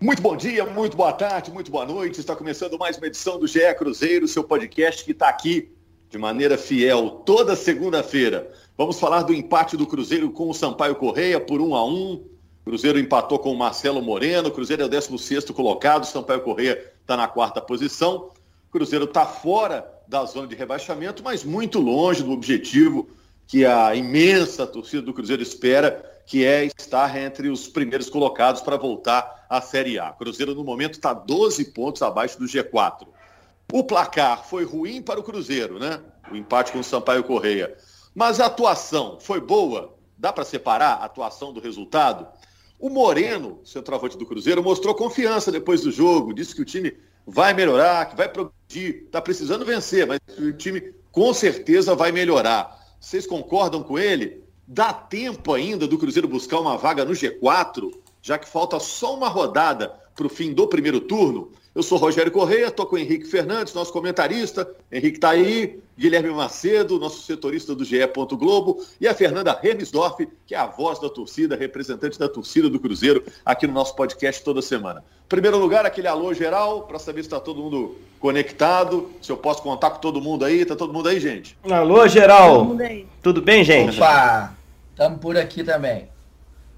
Muito 0.00 0.22
bom 0.22 0.36
dia, 0.36 0.64
muito 0.64 0.96
boa 0.96 1.12
tarde, 1.12 1.50
muito 1.50 1.72
boa 1.72 1.84
noite. 1.84 2.20
Está 2.20 2.36
começando 2.36 2.78
mais 2.78 2.96
uma 2.96 3.08
edição 3.08 3.36
do 3.36 3.48
GE 3.48 3.74
Cruzeiro, 3.76 4.28
seu 4.28 4.44
podcast 4.44 5.04
que 5.04 5.10
está 5.10 5.28
aqui 5.28 5.72
de 6.08 6.16
maneira 6.16 6.56
fiel 6.56 7.10
toda 7.26 7.56
segunda-feira. 7.56 8.48
Vamos 8.76 9.00
falar 9.00 9.22
do 9.22 9.34
empate 9.34 9.76
do 9.76 9.88
Cruzeiro 9.88 10.30
com 10.30 10.48
o 10.48 10.54
Sampaio 10.54 10.94
Correia 10.94 11.40
por 11.40 11.60
1 11.60 11.74
a 11.74 11.84
1 11.84 12.24
Cruzeiro 12.64 12.96
empatou 12.96 13.40
com 13.40 13.50
o 13.50 13.58
Marcelo 13.58 14.00
Moreno, 14.00 14.52
Cruzeiro 14.52 14.82
é 14.82 14.86
o 14.86 14.88
16 14.88 15.46
colocado, 15.46 16.04
Sampaio 16.04 16.42
Correia 16.42 16.92
está 17.00 17.16
na 17.16 17.26
quarta 17.26 17.60
posição. 17.60 18.30
Cruzeiro 18.70 19.06
está 19.06 19.26
fora 19.26 19.84
da 20.06 20.24
zona 20.26 20.46
de 20.46 20.54
rebaixamento, 20.54 21.24
mas 21.24 21.42
muito 21.42 21.80
longe 21.80 22.22
do 22.22 22.30
objetivo 22.30 23.08
que 23.48 23.64
a 23.64 23.96
imensa 23.96 24.64
torcida 24.64 25.02
do 25.02 25.12
Cruzeiro 25.12 25.42
espera, 25.42 26.17
que 26.28 26.44
é 26.44 26.66
estar 26.66 27.16
entre 27.16 27.48
os 27.48 27.66
primeiros 27.66 28.10
colocados 28.10 28.60
para 28.60 28.76
voltar 28.76 29.46
à 29.48 29.62
Série 29.62 29.98
A. 29.98 30.12
Cruzeiro, 30.12 30.54
no 30.54 30.62
momento, 30.62 30.92
está 30.92 31.14
12 31.14 31.72
pontos 31.72 32.02
abaixo 32.02 32.38
do 32.38 32.44
G4. 32.44 33.08
O 33.72 33.82
placar 33.82 34.44
foi 34.44 34.62
ruim 34.62 35.00
para 35.00 35.18
o 35.18 35.22
Cruzeiro, 35.22 35.78
né? 35.78 36.02
O 36.30 36.36
empate 36.36 36.70
com 36.70 36.80
o 36.80 36.84
Sampaio 36.84 37.24
Correia. 37.24 37.74
Mas 38.14 38.40
a 38.40 38.44
atuação 38.44 39.16
foi 39.18 39.40
boa? 39.40 39.96
Dá 40.18 40.30
para 40.30 40.44
separar 40.44 40.98
a 40.98 41.06
atuação 41.06 41.50
do 41.50 41.60
resultado? 41.60 42.28
O 42.78 42.90
Moreno, 42.90 43.62
centroavante 43.64 44.18
do 44.18 44.26
Cruzeiro, 44.26 44.62
mostrou 44.62 44.94
confiança 44.94 45.50
depois 45.50 45.80
do 45.80 45.90
jogo, 45.90 46.34
disse 46.34 46.54
que 46.54 46.60
o 46.60 46.66
time 46.66 46.94
vai 47.26 47.54
melhorar, 47.54 48.04
que 48.06 48.16
vai 48.16 48.28
progredir, 48.28 49.04
está 49.06 49.22
precisando 49.22 49.64
vencer, 49.64 50.06
mas 50.06 50.20
o 50.38 50.52
time 50.52 50.92
com 51.10 51.32
certeza 51.32 51.94
vai 51.94 52.12
melhorar. 52.12 52.78
Vocês 53.00 53.26
concordam 53.26 53.82
com 53.82 53.98
ele? 53.98 54.46
Dá 54.70 54.92
tempo 54.92 55.54
ainda 55.54 55.88
do 55.88 55.96
Cruzeiro 55.96 56.28
buscar 56.28 56.60
uma 56.60 56.76
vaga 56.76 57.02
no 57.02 57.12
G4, 57.12 57.90
já 58.20 58.36
que 58.36 58.46
falta 58.46 58.78
só 58.78 59.16
uma 59.16 59.26
rodada 59.26 59.94
para 60.14 60.26
o 60.26 60.28
fim 60.28 60.52
do 60.52 60.68
primeiro 60.68 61.00
turno? 61.00 61.50
Eu 61.74 61.82
sou 61.82 61.96
Rogério 61.96 62.30
Correia, 62.30 62.66
estou 62.66 62.84
com 62.84 62.96
o 62.96 62.98
Henrique 62.98 63.24
Fernandes, 63.24 63.72
nosso 63.72 63.90
comentarista. 63.90 64.70
Henrique 64.92 65.16
está 65.16 65.30
aí, 65.30 65.78
Guilherme 65.96 66.28
Macedo, 66.28 66.98
nosso 66.98 67.22
setorista 67.22 67.74
do 67.74 67.82
GE. 67.82 67.96
Globo, 68.32 68.84
e 69.00 69.08
a 69.08 69.14
Fernanda 69.14 69.58
Remisdorf, 69.58 70.28
que 70.46 70.54
é 70.54 70.58
a 70.58 70.66
voz 70.66 70.98
da 70.98 71.08
torcida, 71.08 71.56
representante 71.56 72.18
da 72.18 72.28
torcida 72.28 72.68
do 72.68 72.78
Cruzeiro, 72.78 73.24
aqui 73.46 73.66
no 73.66 73.72
nosso 73.72 73.96
podcast 73.96 74.44
toda 74.44 74.60
semana. 74.60 75.02
Primeiro 75.30 75.56
lugar, 75.56 75.86
aquele 75.86 76.08
alô 76.08 76.34
geral, 76.34 76.82
para 76.82 76.98
saber 76.98 77.22
se 77.22 77.28
está 77.28 77.40
todo 77.40 77.62
mundo 77.62 77.96
conectado, 78.20 79.08
se 79.22 79.32
eu 79.32 79.36
posso 79.38 79.62
contar 79.62 79.92
com 79.92 80.00
todo 80.00 80.20
mundo 80.20 80.44
aí. 80.44 80.60
Está 80.60 80.76
todo 80.76 80.92
mundo 80.92 81.08
aí, 81.08 81.18
gente? 81.18 81.56
Alô, 81.70 82.06
geral. 82.06 82.76
Tudo 83.22 83.40
bem, 83.40 83.64
gente? 83.64 83.96
Opa, 83.96 84.57
estamos 84.98 85.20
por 85.20 85.36
aqui 85.36 85.62
também. 85.62 86.08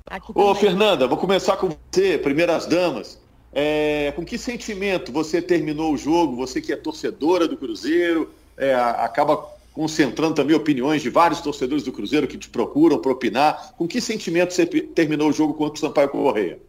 Aqui 0.07 0.31
Ô, 0.35 0.55
Fernanda, 0.55 1.09
vou 1.09 1.17
começar 1.17 1.57
com 1.57 1.71
você, 1.91 2.19
primeiras 2.19 2.67
damas. 2.67 3.19
É, 3.51 4.13
com 4.15 4.25
que 4.25 4.37
sentimento 4.37 5.11
você 5.11 5.41
terminou 5.41 5.95
o 5.95 5.97
jogo? 5.97 6.37
Você 6.37 6.61
que 6.61 6.71
é 6.71 6.77
torcedora 6.77 7.49
do 7.49 7.57
Cruzeiro, 7.57 8.31
é, 8.59 8.75
acaba 8.75 9.39
concentrando 9.73 10.35
também 10.35 10.55
opiniões 10.55 11.01
de 11.01 11.09
vários 11.09 11.41
torcedores 11.41 11.83
do 11.83 11.93
Cruzeiro 11.93 12.29
que 12.29 12.37
te 12.37 12.51
procuram 12.51 12.99
para 12.99 13.11
opinar. 13.11 13.73
Com 13.79 13.89
que 13.89 14.01
sentimento 14.01 14.53
você 14.53 14.67
terminou 14.67 15.31
o 15.31 15.33
jogo 15.33 15.55
contra 15.55 15.75
o 15.75 15.81
Sampaio 15.81 16.11
Correia? 16.11 16.61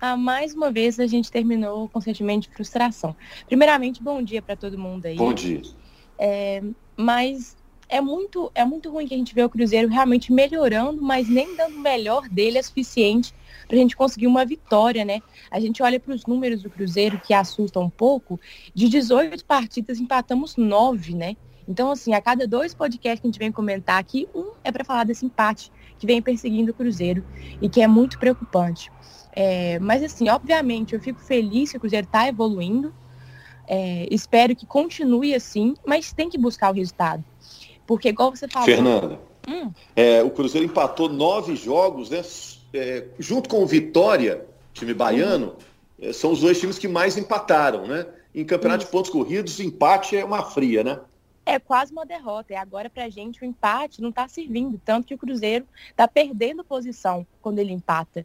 Ah, 0.00 0.16
mais 0.16 0.54
uma 0.54 0.72
vez 0.72 0.98
a 0.98 1.06
gente 1.06 1.30
terminou 1.30 1.88
com 1.88 2.00
sentimento 2.00 2.48
de 2.48 2.54
frustração. 2.54 3.14
Primeiramente, 3.46 4.02
bom 4.02 4.20
dia 4.20 4.42
para 4.42 4.56
todo 4.56 4.76
mundo 4.76 5.06
aí. 5.06 5.14
Bom 5.14 5.32
dia. 5.32 5.62
É, 6.18 6.62
mas 6.96 7.56
é 7.90 8.00
muito, 8.00 8.50
é 8.54 8.64
muito 8.64 8.88
ruim 8.90 9.06
que 9.06 9.14
a 9.14 9.16
gente 9.16 9.34
vê 9.34 9.42
o 9.42 9.50
Cruzeiro 9.50 9.88
realmente 9.88 10.32
melhorando, 10.32 11.02
mas 11.02 11.28
nem 11.28 11.56
dando 11.56 11.76
o 11.76 11.80
melhor 11.80 12.28
dele 12.28 12.56
é 12.56 12.62
suficiente 12.62 13.34
para 13.66 13.76
a 13.76 13.80
gente 13.80 13.96
conseguir 13.96 14.28
uma 14.28 14.44
vitória, 14.44 15.04
né? 15.04 15.20
A 15.50 15.58
gente 15.58 15.82
olha 15.82 15.98
para 15.98 16.14
os 16.14 16.24
números 16.24 16.62
do 16.62 16.70
Cruzeiro, 16.70 17.20
que 17.20 17.34
assustam 17.34 17.82
um 17.82 17.90
pouco, 17.90 18.40
de 18.72 18.88
18 18.88 19.44
partidas 19.44 19.98
empatamos 19.98 20.56
9, 20.56 21.14
né? 21.14 21.36
Então, 21.68 21.90
assim, 21.90 22.14
a 22.14 22.20
cada 22.20 22.46
dois 22.46 22.74
podcasts 22.74 23.20
que 23.20 23.26
a 23.26 23.30
gente 23.30 23.38
vem 23.38 23.52
comentar 23.52 23.98
aqui, 23.98 24.28
um 24.34 24.52
é 24.64 24.72
para 24.72 24.84
falar 24.84 25.04
desse 25.04 25.26
empate 25.26 25.70
que 25.98 26.06
vem 26.06 26.22
perseguindo 26.22 26.70
o 26.70 26.74
Cruzeiro 26.74 27.24
e 27.60 27.68
que 27.68 27.80
é 27.80 27.86
muito 27.86 28.18
preocupante. 28.18 28.90
É, 29.32 29.78
mas, 29.78 30.02
assim, 30.02 30.28
obviamente, 30.28 30.94
eu 30.94 31.00
fico 31.00 31.20
feliz 31.20 31.70
que 31.70 31.76
o 31.76 31.80
Cruzeiro 31.80 32.06
está 32.06 32.26
evoluindo. 32.26 32.92
É, 33.68 34.08
espero 34.10 34.56
que 34.56 34.66
continue 34.66 35.32
assim, 35.32 35.74
mas 35.86 36.12
tem 36.12 36.28
que 36.28 36.36
buscar 36.38 36.70
o 36.70 36.74
resultado. 36.74 37.24
Porque, 37.90 38.10
igual 38.10 38.30
você 38.30 38.46
falou. 38.46 38.66
Fernanda, 38.66 39.18
hum. 39.48 39.72
é, 39.96 40.22
o 40.22 40.30
Cruzeiro 40.30 40.64
empatou 40.64 41.08
nove 41.08 41.56
jogos, 41.56 42.08
né? 42.08 42.22
é, 42.72 43.04
junto 43.18 43.48
com 43.48 43.64
o 43.64 43.66
Vitória, 43.66 44.46
time 44.72 44.94
baiano, 44.94 45.56
é, 46.00 46.12
são 46.12 46.30
os 46.30 46.40
dois 46.40 46.60
times 46.60 46.78
que 46.78 46.86
mais 46.86 47.18
empataram, 47.18 47.88
né? 47.88 48.06
Em 48.32 48.44
campeonato 48.44 48.84
de 48.84 48.90
pontos 48.92 49.10
corridos, 49.10 49.58
o 49.58 49.64
empate 49.64 50.16
é 50.16 50.24
uma 50.24 50.44
fria, 50.44 50.84
né? 50.84 51.00
É 51.44 51.58
quase 51.58 51.90
uma 51.90 52.06
derrota. 52.06 52.52
E 52.52 52.56
agora, 52.56 52.88
pra 52.88 53.08
gente, 53.08 53.42
o 53.42 53.44
empate 53.44 54.00
não 54.00 54.10
está 54.10 54.28
servindo. 54.28 54.80
Tanto 54.84 55.08
que 55.08 55.14
o 55.14 55.18
Cruzeiro 55.18 55.66
está 55.88 56.06
perdendo 56.06 56.62
posição 56.62 57.26
quando 57.42 57.58
ele 57.58 57.72
empata. 57.72 58.24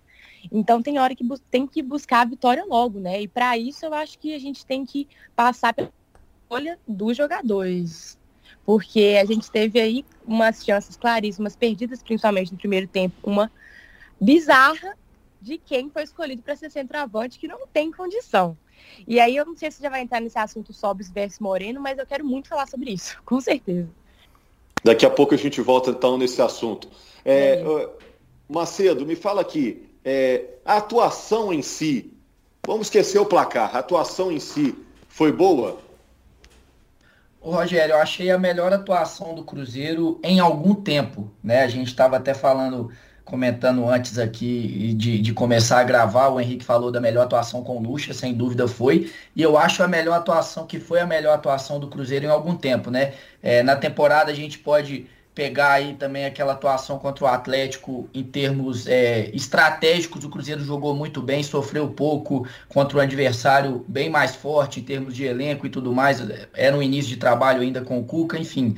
Então, 0.52 0.80
tem 0.80 1.00
hora 1.00 1.16
que 1.16 1.26
tem 1.50 1.66
que 1.66 1.82
buscar 1.82 2.22
a 2.22 2.26
vitória 2.26 2.64
logo, 2.64 3.00
né? 3.00 3.20
E 3.20 3.28
para 3.28 3.58
isso, 3.58 3.84
eu 3.84 3.96
acho 3.96 4.20
que 4.20 4.36
a 4.36 4.40
gente 4.40 4.64
tem 4.64 4.86
que 4.86 5.08
passar 5.36 5.74
pela 5.74 5.92
escolha 6.44 6.78
dos 6.88 7.18
jogadores. 7.18 8.16
Porque 8.66 9.18
a 9.22 9.26
gente 9.26 9.52
teve 9.52 9.80
aí 9.80 10.06
umas 10.26 10.64
chances 10.64 10.96
claríssimas, 10.98 11.56
perdidas 11.56 12.02
principalmente 12.02 12.52
no 12.52 12.58
primeiro 12.58 12.88
tempo. 12.88 13.16
Uma 13.24 13.52
bizarra 14.20 14.98
de 15.42 15.58
quem 15.60 15.90
foi 15.90 16.04
escolhido 16.04 16.42
para 16.42 16.56
ser 16.56 16.72
centroavante 16.72 17.38
que 17.38 17.48
não 17.48 17.68
tem 17.68 17.92
condição. 17.92 18.58
E 19.08 19.20
aí 19.20 19.36
eu 19.36 19.46
não 19.46 19.56
sei 19.56 19.70
se 19.70 19.82
já 19.82 19.90
vai 19.90 20.02
entrar 20.02 20.20
nesse 20.20 20.38
assunto 20.38 20.74
Sobis 20.74 21.10
versus 21.10 21.40
Moreno, 21.40 21.80
mas 21.80 21.98
eu 21.98 22.06
quero 22.06 22.26
muito 22.26 22.48
falar 22.48 22.68
sobre 22.68 22.92
isso, 22.92 23.22
com 23.26 23.40
certeza. 23.40 23.88
Daqui 24.84 25.06
a 25.06 25.10
pouco 25.10 25.34
a 25.34 25.38
gente 25.38 25.62
volta 25.62 25.92
então 25.92 26.18
nesse 26.18 26.42
assunto. 26.42 26.90
É, 27.24 27.64
Macedo, 28.48 29.06
me 29.06 29.16
fala 29.16 29.42
aqui, 29.42 29.88
é, 30.04 30.46
a 30.64 30.78
atuação 30.78 31.52
em 31.52 31.64
si, 31.64 32.14
vamos 32.66 32.88
esquecer 32.88 33.18
o 33.18 33.26
placar, 33.26 33.76
a 33.76 33.80
atuação 33.80 34.32
em 34.32 34.40
si 34.40 34.76
foi 35.08 35.32
boa? 35.32 35.80
Rogério, 37.52 37.94
eu 37.94 38.00
achei 38.00 38.32
a 38.32 38.38
melhor 38.38 38.74
atuação 38.74 39.36
do 39.36 39.44
Cruzeiro 39.44 40.20
em 40.24 40.40
algum 40.40 40.74
tempo, 40.74 41.32
né? 41.44 41.64
A 41.64 41.68
gente 41.68 41.88
estava 41.88 42.18
até 42.18 42.34
falando 42.34 42.92
comentando 43.26 43.90
antes 43.90 44.20
aqui 44.20 44.94
de, 44.94 45.20
de 45.20 45.34
começar 45.34 45.80
a 45.80 45.84
gravar, 45.84 46.30
o 46.30 46.40
Henrique 46.40 46.64
falou 46.64 46.92
da 46.92 47.02
melhor 47.02 47.24
atuação 47.24 47.64
com 47.64 47.78
o 47.78 47.82
Lucha, 47.82 48.14
sem 48.14 48.34
dúvida 48.36 48.68
foi, 48.68 49.12
e 49.36 49.42
eu 49.42 49.58
acho 49.58 49.82
a 49.82 49.88
melhor 49.88 50.16
atuação 50.16 50.68
que 50.68 50.80
foi 50.80 51.00
a 51.00 51.08
melhor 51.08 51.34
atuação 51.34 51.80
do 51.80 51.88
Cruzeiro 51.88 52.26
em 52.26 52.30
algum 52.30 52.56
tempo, 52.56 52.92
né? 52.92 53.14
É, 53.42 53.64
na 53.64 53.76
temporada 53.76 54.32
a 54.32 54.36
gente 54.36 54.60
pode 54.60 55.08
pegar 55.36 55.74
aí 55.74 55.94
também 55.96 56.26
aquela 56.26 56.54
atuação 56.54 56.98
contra 56.98 57.26
o 57.26 57.28
Atlético 57.28 58.10
em 58.14 58.24
termos 58.24 58.88
é, 58.88 59.30
estratégicos, 59.34 60.24
o 60.24 60.30
Cruzeiro 60.30 60.64
jogou 60.64 60.96
muito 60.96 61.22
bem, 61.22 61.44
sofreu 61.44 61.90
pouco 61.90 62.48
contra 62.70 62.98
o 62.98 63.02
adversário 63.02 63.84
bem 63.86 64.10
mais 64.10 64.34
forte 64.34 64.80
em 64.80 64.84
termos 64.84 65.14
de 65.14 65.26
elenco 65.26 65.68
e 65.68 65.70
tudo 65.70 65.94
mais, 65.94 66.24
era 66.54 66.76
um 66.76 66.82
início 66.82 67.10
de 67.10 67.18
trabalho 67.18 67.62
ainda 67.62 67.82
com 67.82 68.00
o 68.00 68.06
Cuca, 68.06 68.40
enfim. 68.40 68.76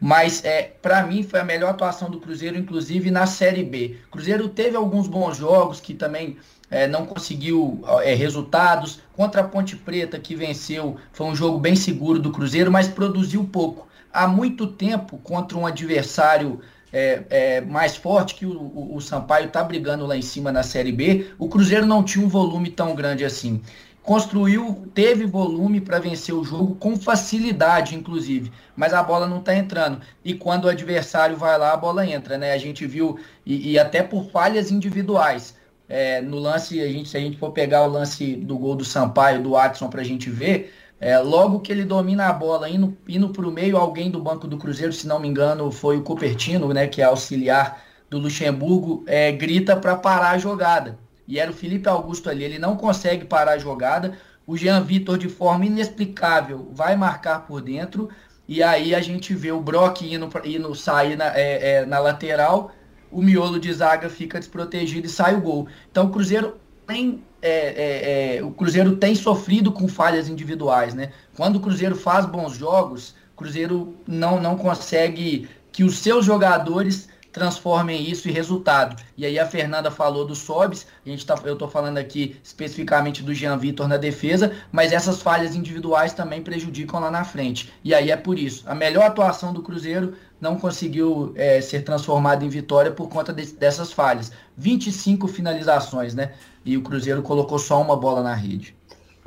Mas 0.00 0.44
é, 0.44 0.62
para 0.82 1.06
mim 1.06 1.22
foi 1.22 1.38
a 1.38 1.44
melhor 1.44 1.70
atuação 1.70 2.10
do 2.10 2.18
Cruzeiro, 2.18 2.58
inclusive 2.58 3.10
na 3.10 3.26
Série 3.26 3.62
B. 3.62 3.98
O 4.08 4.10
Cruzeiro 4.12 4.48
teve 4.48 4.76
alguns 4.76 5.06
bons 5.06 5.36
jogos 5.36 5.78
que 5.78 5.94
também 5.94 6.38
é, 6.70 6.88
não 6.88 7.06
conseguiu 7.06 7.82
é, 8.02 8.14
resultados. 8.14 9.00
Contra 9.14 9.42
a 9.42 9.44
Ponte 9.44 9.76
Preta, 9.76 10.18
que 10.18 10.34
venceu, 10.34 10.96
foi 11.12 11.26
um 11.26 11.36
jogo 11.36 11.58
bem 11.58 11.76
seguro 11.76 12.18
do 12.18 12.32
Cruzeiro, 12.32 12.72
mas 12.72 12.88
produziu 12.88 13.44
pouco. 13.44 13.89
Há 14.12 14.26
muito 14.26 14.66
tempo, 14.66 15.18
contra 15.18 15.56
um 15.56 15.66
adversário 15.66 16.60
é, 16.92 17.22
é, 17.30 17.60
mais 17.60 17.96
forte 17.96 18.34
que 18.34 18.46
o, 18.46 18.52
o, 18.52 18.96
o 18.96 19.00
Sampaio 19.00 19.46
está 19.46 19.62
brigando 19.62 20.06
lá 20.06 20.16
em 20.16 20.22
cima 20.22 20.50
na 20.50 20.62
Série 20.62 20.92
B, 20.92 21.30
o 21.38 21.48
Cruzeiro 21.48 21.86
não 21.86 22.02
tinha 22.02 22.24
um 22.24 22.28
volume 22.28 22.70
tão 22.70 22.94
grande 22.94 23.24
assim 23.24 23.62
construiu, 24.02 24.88
teve 24.94 25.26
volume 25.26 25.80
para 25.80 25.98
vencer 25.98 26.34
o 26.34 26.42
jogo 26.42 26.74
com 26.76 26.96
facilidade, 26.96 27.94
inclusive, 27.94 28.50
mas 28.74 28.92
a 28.92 29.02
bola 29.02 29.26
não 29.26 29.38
está 29.38 29.54
entrando. 29.54 30.00
E 30.24 30.34
quando 30.34 30.64
o 30.64 30.68
adversário 30.68 31.36
vai 31.36 31.58
lá, 31.58 31.72
a 31.72 31.76
bola 31.76 32.06
entra, 32.06 32.38
né? 32.38 32.52
A 32.52 32.58
gente 32.58 32.86
viu, 32.86 33.18
e, 33.44 33.72
e 33.72 33.78
até 33.78 34.02
por 34.02 34.30
falhas 34.30 34.70
individuais. 34.70 35.54
É, 35.88 36.20
no 36.20 36.38
lance, 36.38 36.80
a 36.80 36.86
gente, 36.86 37.08
se 37.08 37.16
a 37.16 37.20
gente 37.20 37.36
for 37.36 37.50
pegar 37.50 37.82
o 37.82 37.88
lance 37.88 38.36
do 38.36 38.56
gol 38.56 38.76
do 38.76 38.84
Sampaio, 38.84 39.42
do 39.42 39.50
Watson, 39.50 39.88
para 39.88 40.00
a 40.00 40.04
gente 40.04 40.30
ver, 40.30 40.72
é, 41.00 41.18
logo 41.18 41.60
que 41.60 41.72
ele 41.72 41.84
domina 41.84 42.26
a 42.26 42.32
bola, 42.32 42.68
indo, 42.68 42.96
indo 43.08 43.30
para 43.30 43.48
o 43.48 43.50
meio, 43.50 43.76
alguém 43.76 44.10
do 44.10 44.20
banco 44.20 44.46
do 44.46 44.58
Cruzeiro, 44.58 44.92
se 44.92 45.06
não 45.06 45.18
me 45.18 45.26
engano, 45.26 45.72
foi 45.72 45.96
o 45.96 46.02
Cupertino, 46.02 46.72
né, 46.72 46.86
que 46.86 47.00
é 47.00 47.04
auxiliar 47.04 47.82
do 48.10 48.18
Luxemburgo, 48.18 49.02
é, 49.06 49.32
grita 49.32 49.76
para 49.76 49.96
parar 49.96 50.30
a 50.30 50.38
jogada 50.38 50.98
e 51.30 51.38
era 51.38 51.52
o 51.52 51.54
Felipe 51.54 51.88
Augusto 51.88 52.28
ali. 52.28 52.42
Ele 52.42 52.58
não 52.58 52.76
consegue 52.76 53.24
parar 53.24 53.52
a 53.52 53.58
jogada. 53.58 54.18
O 54.44 54.56
Jean 54.56 54.82
Vitor, 54.82 55.16
de 55.16 55.28
forma 55.28 55.64
inexplicável, 55.64 56.68
vai 56.72 56.96
marcar 56.96 57.46
por 57.46 57.62
dentro. 57.62 58.10
E 58.48 58.64
aí 58.64 58.92
a 58.96 59.00
gente 59.00 59.32
vê 59.32 59.52
o 59.52 59.60
Brock 59.60 60.02
indo, 60.02 60.28
indo 60.44 60.74
sair 60.74 61.16
na, 61.16 61.26
é, 61.38 61.76
é, 61.76 61.86
na 61.86 62.00
lateral. 62.00 62.72
O 63.12 63.22
miolo 63.22 63.60
de 63.60 63.72
zaga 63.72 64.10
fica 64.10 64.40
desprotegido 64.40 65.06
e 65.06 65.10
sai 65.10 65.36
o 65.36 65.40
gol. 65.40 65.68
Então 65.88 66.06
o 66.06 66.10
Cruzeiro 66.10 66.56
nem 66.88 67.22
é, 67.42 67.48
é, 67.48 68.36
é, 68.36 68.42
o 68.42 68.50
Cruzeiro 68.50 68.96
tem 68.96 69.14
sofrido 69.14 69.72
com 69.72 69.88
falhas 69.88 70.28
individuais, 70.28 70.94
né? 70.94 71.12
Quando 71.36 71.56
o 71.56 71.60
Cruzeiro 71.60 71.96
faz 71.96 72.26
bons 72.26 72.56
jogos, 72.56 73.14
o 73.34 73.36
Cruzeiro 73.36 73.94
não, 74.06 74.40
não 74.40 74.56
consegue 74.56 75.48
que 75.72 75.84
os 75.84 75.98
seus 75.98 76.24
jogadores 76.24 77.08
transformem 77.32 78.08
isso 78.10 78.28
em 78.28 78.32
resultado. 78.32 79.00
E 79.16 79.24
aí 79.24 79.38
a 79.38 79.46
Fernanda 79.46 79.90
falou 79.90 80.24
do 80.24 80.34
Sobis, 80.34 80.86
a 81.04 81.08
gente 81.08 81.24
tá, 81.24 81.38
eu 81.44 81.54
estou 81.54 81.68
falando 81.68 81.98
aqui 81.98 82.36
especificamente 82.42 83.22
do 83.22 83.34
Jean 83.34 83.56
Vitor 83.56 83.86
na 83.86 83.96
defesa, 83.96 84.52
mas 84.72 84.92
essas 84.92 85.22
falhas 85.22 85.54
individuais 85.54 86.12
também 86.12 86.42
prejudicam 86.42 87.00
lá 87.00 87.10
na 87.10 87.24
frente. 87.24 87.72
E 87.84 87.94
aí 87.94 88.10
é 88.10 88.16
por 88.16 88.38
isso. 88.38 88.64
A 88.66 88.74
melhor 88.74 89.04
atuação 89.04 89.52
do 89.52 89.62
Cruzeiro 89.62 90.14
não 90.40 90.56
conseguiu 90.56 91.32
é, 91.36 91.60
ser 91.60 91.82
transformada 91.84 92.44
em 92.44 92.48
vitória 92.48 92.90
por 92.90 93.08
conta 93.08 93.32
de, 93.32 93.46
dessas 93.52 93.92
falhas. 93.92 94.32
25 94.56 95.28
finalizações, 95.28 96.14
né? 96.14 96.32
E 96.64 96.76
o 96.76 96.82
Cruzeiro 96.82 97.22
colocou 97.22 97.58
só 97.58 97.80
uma 97.80 97.96
bola 97.96 98.22
na 98.22 98.34
rede. 98.34 98.74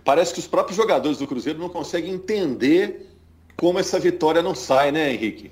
Parece 0.04 0.34
que 0.34 0.40
os 0.40 0.48
próprios 0.48 0.76
jogadores 0.76 1.18
do 1.18 1.28
Cruzeiro 1.28 1.60
não 1.60 1.70
conseguem 1.70 2.14
entender 2.14 3.10
como 3.56 3.80
essa 3.80 4.00
vitória 4.00 4.42
não 4.42 4.54
sai, 4.54 4.92
né, 4.92 5.14
Henrique? 5.14 5.52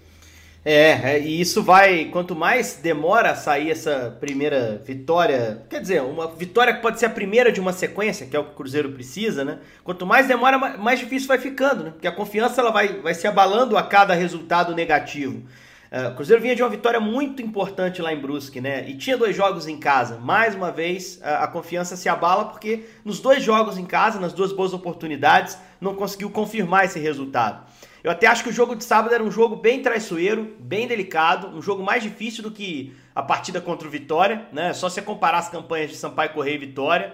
É, 0.63 1.15
é, 1.15 1.19
e 1.19 1.41
isso 1.41 1.63
vai, 1.63 2.05
quanto 2.05 2.35
mais 2.35 2.75
demora 2.75 3.31
a 3.31 3.35
sair 3.35 3.71
essa 3.71 4.15
primeira 4.19 4.79
vitória, 4.85 5.65
quer 5.67 5.81
dizer, 5.81 6.03
uma 6.03 6.27
vitória 6.27 6.71
que 6.71 6.83
pode 6.83 6.99
ser 6.99 7.07
a 7.07 7.09
primeira 7.09 7.51
de 7.51 7.59
uma 7.59 7.73
sequência, 7.73 8.27
que 8.27 8.35
é 8.35 8.39
o 8.39 8.43
que 8.43 8.51
o 8.51 8.55
Cruzeiro 8.55 8.91
precisa, 8.91 9.43
né? 9.43 9.57
Quanto 9.83 10.05
mais 10.05 10.27
demora, 10.27 10.59
mais 10.59 10.99
difícil 10.99 11.27
vai 11.27 11.39
ficando, 11.39 11.85
né? 11.85 11.89
Porque 11.89 12.07
a 12.07 12.11
confiança 12.11 12.61
ela 12.61 12.69
vai, 12.69 12.99
vai 12.99 13.15
se 13.15 13.25
abalando 13.25 13.75
a 13.75 13.81
cada 13.81 14.13
resultado 14.13 14.75
negativo. 14.75 15.43
Uh, 15.91 16.11
o 16.11 16.15
Cruzeiro 16.15 16.41
vinha 16.41 16.55
de 16.55 16.61
uma 16.61 16.69
vitória 16.69 16.99
muito 16.99 17.41
importante 17.41 17.99
lá 17.99 18.13
em 18.13 18.21
Brusque, 18.21 18.61
né? 18.61 18.87
E 18.87 18.95
tinha 18.95 19.17
dois 19.17 19.35
jogos 19.35 19.67
em 19.67 19.77
casa. 19.77 20.19
Mais 20.19 20.53
uma 20.53 20.71
vez, 20.71 21.19
a, 21.23 21.43
a 21.43 21.47
confiança 21.47 21.97
se 21.97 22.07
abala 22.07 22.45
porque 22.45 22.85
nos 23.03 23.19
dois 23.19 23.43
jogos 23.43 23.79
em 23.79 23.85
casa, 23.85 24.19
nas 24.19 24.31
duas 24.31 24.53
boas 24.53 24.73
oportunidades, 24.73 25.57
não 25.81 25.95
conseguiu 25.95 26.29
confirmar 26.29 26.85
esse 26.85 26.99
resultado. 26.99 27.65
Eu 28.03 28.09
até 28.09 28.25
acho 28.25 28.43
que 28.43 28.49
o 28.49 28.53
jogo 28.53 28.75
de 28.75 28.83
sábado 28.83 29.13
era 29.13 29.23
um 29.23 29.29
jogo 29.29 29.55
bem 29.55 29.81
traiçoeiro, 29.81 30.55
bem 30.59 30.87
delicado, 30.87 31.47
um 31.49 31.61
jogo 31.61 31.83
mais 31.83 32.01
difícil 32.01 32.41
do 32.41 32.49
que 32.49 32.95
a 33.13 33.21
partida 33.21 33.61
contra 33.61 33.87
o 33.87 33.91
Vitória, 33.91 34.47
né? 34.51 34.73
Só 34.73 34.89
se 34.89 35.01
comparar 35.03 35.37
as 35.37 35.49
campanhas 35.49 35.91
de 35.91 35.97
Sampaio 35.97 36.33
Correia 36.33 36.55
e 36.55 36.57
Vitória. 36.57 37.13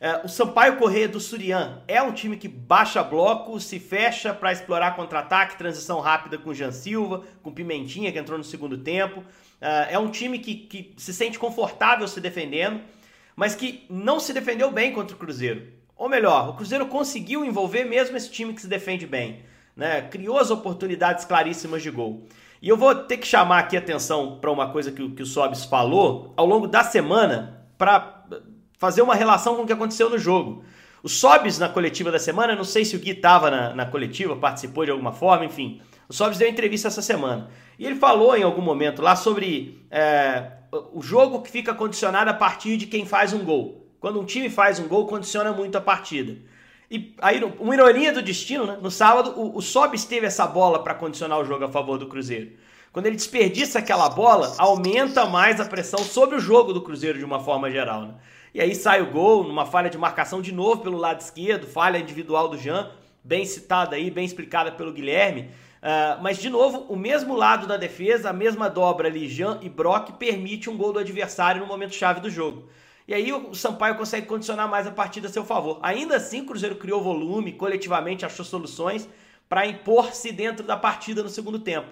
É, 0.00 0.22
o 0.24 0.28
Sampaio 0.28 0.78
Correia 0.78 1.06
do 1.06 1.20
Surian 1.20 1.82
é 1.86 2.00
um 2.00 2.12
time 2.12 2.38
que 2.38 2.48
baixa 2.48 3.02
bloco, 3.02 3.60
se 3.60 3.78
fecha 3.78 4.32
para 4.32 4.50
explorar 4.50 4.96
contra-ataque, 4.96 5.58
transição 5.58 6.00
rápida 6.00 6.38
com 6.38 6.54
Jean 6.54 6.72
Silva, 6.72 7.24
com 7.42 7.52
Pimentinha, 7.52 8.10
que 8.10 8.18
entrou 8.18 8.38
no 8.38 8.44
segundo 8.44 8.78
tempo. 8.78 9.22
É, 9.60 9.94
é 9.94 9.98
um 9.98 10.10
time 10.10 10.38
que, 10.38 10.54
que 10.54 10.94
se 10.96 11.12
sente 11.12 11.38
confortável 11.38 12.08
se 12.08 12.20
defendendo, 12.22 12.80
mas 13.36 13.54
que 13.54 13.84
não 13.90 14.18
se 14.18 14.32
defendeu 14.32 14.70
bem 14.70 14.92
contra 14.92 15.14
o 15.14 15.18
Cruzeiro. 15.18 15.68
Ou 15.94 16.08
melhor, 16.08 16.48
o 16.48 16.54
Cruzeiro 16.54 16.86
conseguiu 16.86 17.44
envolver 17.44 17.84
mesmo 17.84 18.16
esse 18.16 18.30
time 18.30 18.54
que 18.54 18.62
se 18.62 18.66
defende 18.66 19.06
bem 19.06 19.51
né? 19.76 20.02
Criou 20.02 20.38
as 20.38 20.50
oportunidades 20.50 21.24
claríssimas 21.24 21.82
de 21.82 21.90
gol. 21.90 22.26
E 22.60 22.68
eu 22.68 22.76
vou 22.76 22.94
ter 22.94 23.16
que 23.16 23.26
chamar 23.26 23.58
aqui 23.58 23.76
atenção 23.76 24.38
para 24.40 24.50
uma 24.50 24.70
coisa 24.70 24.92
que, 24.92 25.08
que 25.10 25.22
o 25.22 25.26
Sobis 25.26 25.64
falou 25.64 26.32
ao 26.36 26.46
longo 26.46 26.68
da 26.68 26.84
semana 26.84 27.66
para 27.76 28.24
fazer 28.78 29.02
uma 29.02 29.14
relação 29.14 29.56
com 29.56 29.62
o 29.62 29.66
que 29.66 29.72
aconteceu 29.72 30.08
no 30.08 30.18
jogo. 30.18 30.64
O 31.02 31.08
Sobis 31.08 31.58
na 31.58 31.68
coletiva 31.68 32.12
da 32.12 32.18
semana, 32.20 32.54
não 32.54 32.62
sei 32.62 32.84
se 32.84 32.94
o 32.94 33.00
Gui 33.00 33.10
estava 33.10 33.50
na, 33.50 33.74
na, 33.74 33.86
coletiva, 33.86 34.36
participou 34.36 34.84
de 34.84 34.92
alguma 34.92 35.12
forma, 35.12 35.44
enfim. 35.44 35.80
O 36.08 36.12
Sobis 36.12 36.38
deu 36.38 36.48
entrevista 36.48 36.86
essa 36.86 37.02
semana. 37.02 37.48
E 37.76 37.84
ele 37.84 37.96
falou 37.96 38.36
em 38.36 38.44
algum 38.44 38.62
momento 38.62 39.02
lá 39.02 39.16
sobre 39.16 39.84
é, 39.90 40.52
o 40.92 41.02
jogo 41.02 41.42
que 41.42 41.50
fica 41.50 41.74
condicionado 41.74 42.30
a 42.30 42.34
partir 42.34 42.76
de 42.76 42.86
quem 42.86 43.04
faz 43.04 43.32
um 43.32 43.44
gol. 43.44 43.88
Quando 43.98 44.20
um 44.20 44.24
time 44.24 44.48
faz 44.48 44.78
um 44.78 44.86
gol, 44.86 45.08
condiciona 45.08 45.52
muito 45.52 45.76
a 45.76 45.80
partida. 45.80 46.36
E 46.92 47.14
aí, 47.22 47.42
uma 47.58 47.74
ironia 47.74 48.12
do 48.12 48.20
destino, 48.20 48.66
né? 48.66 48.78
No 48.78 48.90
sábado, 48.90 49.32
o, 49.34 49.56
o 49.56 49.62
Sobis 49.62 50.04
teve 50.04 50.26
essa 50.26 50.46
bola 50.46 50.84
para 50.84 50.94
condicionar 50.94 51.38
o 51.38 51.44
jogo 51.44 51.64
a 51.64 51.68
favor 51.70 51.96
do 51.96 52.06
Cruzeiro. 52.06 52.52
Quando 52.92 53.06
ele 53.06 53.16
desperdiça 53.16 53.78
aquela 53.78 54.10
bola, 54.10 54.54
aumenta 54.58 55.24
mais 55.24 55.58
a 55.58 55.64
pressão 55.64 56.00
sobre 56.00 56.36
o 56.36 56.38
jogo 56.38 56.74
do 56.74 56.82
Cruzeiro 56.82 57.18
de 57.18 57.24
uma 57.24 57.40
forma 57.40 57.70
geral, 57.70 58.02
né? 58.02 58.14
E 58.52 58.60
aí 58.60 58.74
sai 58.74 59.00
o 59.00 59.10
gol, 59.10 59.42
numa 59.42 59.64
falha 59.64 59.88
de 59.88 59.96
marcação 59.96 60.42
de 60.42 60.52
novo 60.52 60.82
pelo 60.82 60.98
lado 60.98 61.22
esquerdo, 61.22 61.66
falha 61.66 61.96
individual 61.96 62.48
do 62.48 62.58
Jean, 62.58 62.90
bem 63.24 63.46
citada 63.46 63.96
aí, 63.96 64.10
bem 64.10 64.26
explicada 64.26 64.70
pelo 64.70 64.92
Guilherme. 64.92 65.48
Uh, 65.82 66.20
mas, 66.22 66.36
de 66.36 66.50
novo, 66.50 66.84
o 66.90 66.94
mesmo 66.94 67.34
lado 67.34 67.66
da 67.66 67.78
defesa, 67.78 68.28
a 68.28 68.34
mesma 68.34 68.68
dobra 68.68 69.08
ali, 69.08 69.30
Jean 69.30 69.58
e 69.62 69.68
Brock, 69.70 70.12
permite 70.18 70.68
um 70.68 70.76
gol 70.76 70.92
do 70.92 70.98
adversário 70.98 71.62
no 71.62 71.66
momento 71.66 71.94
chave 71.94 72.20
do 72.20 72.28
jogo. 72.28 72.68
E 73.06 73.14
aí 73.14 73.32
o 73.32 73.54
Sampaio 73.54 73.96
consegue 73.96 74.26
condicionar 74.26 74.68
mais 74.68 74.86
a 74.86 74.90
partida 74.90 75.28
a 75.28 75.30
seu 75.30 75.44
favor. 75.44 75.78
Ainda 75.82 76.16
assim, 76.16 76.42
o 76.42 76.46
Cruzeiro 76.46 76.76
criou 76.76 77.02
volume, 77.02 77.52
coletivamente 77.52 78.24
achou 78.24 78.44
soluções 78.44 79.08
para 79.48 79.66
impor-se 79.66 80.32
dentro 80.32 80.64
da 80.64 80.76
partida 80.76 81.22
no 81.22 81.28
segundo 81.28 81.58
tempo. 81.58 81.88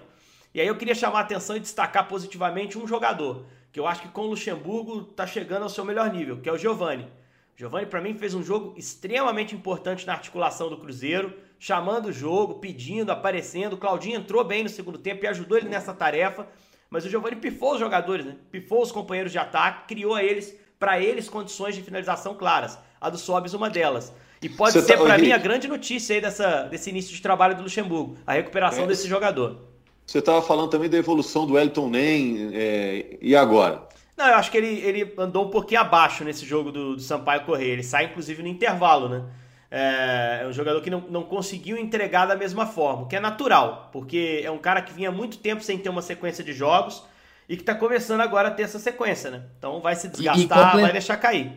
E 0.53 0.59
aí 0.59 0.67
eu 0.67 0.75
queria 0.75 0.95
chamar 0.95 1.19
a 1.19 1.21
atenção 1.21 1.55
e 1.55 1.59
destacar 1.59 2.07
positivamente 2.07 2.77
um 2.77 2.87
jogador, 2.87 3.45
que 3.71 3.79
eu 3.79 3.87
acho 3.87 4.01
que 4.01 4.07
com 4.09 4.21
o 4.21 4.27
Luxemburgo 4.27 5.07
está 5.09 5.27
chegando 5.27 5.63
ao 5.63 5.69
seu 5.69 5.85
melhor 5.85 6.11
nível, 6.11 6.39
que 6.39 6.49
é 6.49 6.51
o 6.51 6.57
Giovani. 6.57 7.07
Giovani, 7.55 7.85
para 7.85 8.01
mim, 8.01 8.15
fez 8.15 8.33
um 8.33 8.41
jogo 8.41 8.73
extremamente 8.75 9.53
importante 9.53 10.07
na 10.07 10.13
articulação 10.13 10.69
do 10.69 10.77
Cruzeiro, 10.77 11.33
chamando 11.59 12.07
o 12.07 12.11
jogo, 12.11 12.55
pedindo, 12.55 13.11
aparecendo. 13.11 13.73
O 13.73 13.77
Claudinho 13.77 14.17
entrou 14.17 14.43
bem 14.43 14.63
no 14.63 14.69
segundo 14.69 14.97
tempo 14.97 15.23
e 15.23 15.27
ajudou 15.27 15.57
ele 15.57 15.69
nessa 15.69 15.93
tarefa. 15.93 16.47
Mas 16.89 17.05
o 17.05 17.09
Giovani 17.09 17.35
pifou 17.35 17.73
os 17.73 17.79
jogadores, 17.79 18.25
né? 18.25 18.35
pifou 18.51 18.81
os 18.81 18.91
companheiros 18.91 19.31
de 19.31 19.37
ataque, 19.37 19.87
criou 19.87 20.15
a 20.15 20.23
eles 20.23 20.59
para 20.81 20.99
eles 20.99 21.29
condições 21.29 21.75
de 21.75 21.83
finalização 21.83 22.33
claras. 22.33 22.75
A 22.99 23.07
do 23.07 23.17
Sobis 23.17 23.53
uma 23.53 23.69
delas. 23.69 24.11
E 24.41 24.49
pode 24.49 24.73
Você 24.73 24.81
ser 24.81 24.97
tá... 24.97 25.03
para 25.03 25.17
mim 25.19 25.31
a 25.31 25.37
grande 25.37 25.67
notícia 25.67 26.15
aí 26.15 26.19
dessa, 26.19 26.63
desse 26.63 26.89
início 26.89 27.15
de 27.15 27.21
trabalho 27.21 27.55
do 27.55 27.61
Luxemburgo, 27.61 28.17
a 28.25 28.33
recuperação 28.33 28.85
é. 28.85 28.87
desse 28.87 29.07
jogador. 29.07 29.59
Você 30.07 30.17
estava 30.17 30.41
falando 30.41 30.71
também 30.71 30.89
da 30.89 30.97
evolução 30.97 31.45
do 31.45 31.57
Elton 31.57 31.87
Nem, 31.87 32.49
é, 32.53 33.17
e 33.21 33.35
agora? 33.35 33.87
Não, 34.17 34.25
eu 34.27 34.33
acho 34.33 34.49
que 34.49 34.57
ele, 34.57 34.79
ele 34.79 35.13
andou 35.19 35.45
um 35.45 35.49
pouquinho 35.51 35.81
abaixo 35.81 36.23
nesse 36.23 36.47
jogo 36.47 36.71
do, 36.71 36.95
do 36.95 37.01
Sampaio 37.01 37.45
Correia. 37.45 37.73
Ele 37.73 37.83
sai, 37.83 38.05
inclusive, 38.05 38.41
no 38.41 38.49
intervalo, 38.49 39.07
né? 39.07 39.23
É, 39.69 40.39
é 40.41 40.47
um 40.47 40.51
jogador 40.51 40.81
que 40.81 40.89
não, 40.89 41.01
não 41.01 41.21
conseguiu 41.21 41.77
entregar 41.77 42.25
da 42.25 42.35
mesma 42.35 42.65
forma, 42.65 43.03
o 43.03 43.05
que 43.05 43.15
é 43.15 43.19
natural, 43.19 43.89
porque 43.93 44.41
é 44.43 44.49
um 44.49 44.57
cara 44.57 44.81
que 44.81 44.91
vinha 44.91 45.11
muito 45.11 45.37
tempo 45.37 45.63
sem 45.63 45.77
ter 45.77 45.89
uma 45.89 46.01
sequência 46.01 46.43
de 46.43 46.51
jogos 46.51 47.03
e 47.51 47.57
que 47.57 47.63
está 47.63 47.75
começando 47.75 48.21
agora 48.21 48.47
a 48.47 48.51
ter 48.51 48.63
essa 48.63 48.79
sequência, 48.79 49.29
né? 49.29 49.41
Então 49.57 49.81
vai 49.81 49.93
se 49.93 50.07
desgastar, 50.07 50.79
vai 50.79 50.93
deixar 50.93 51.17
cair. 51.17 51.51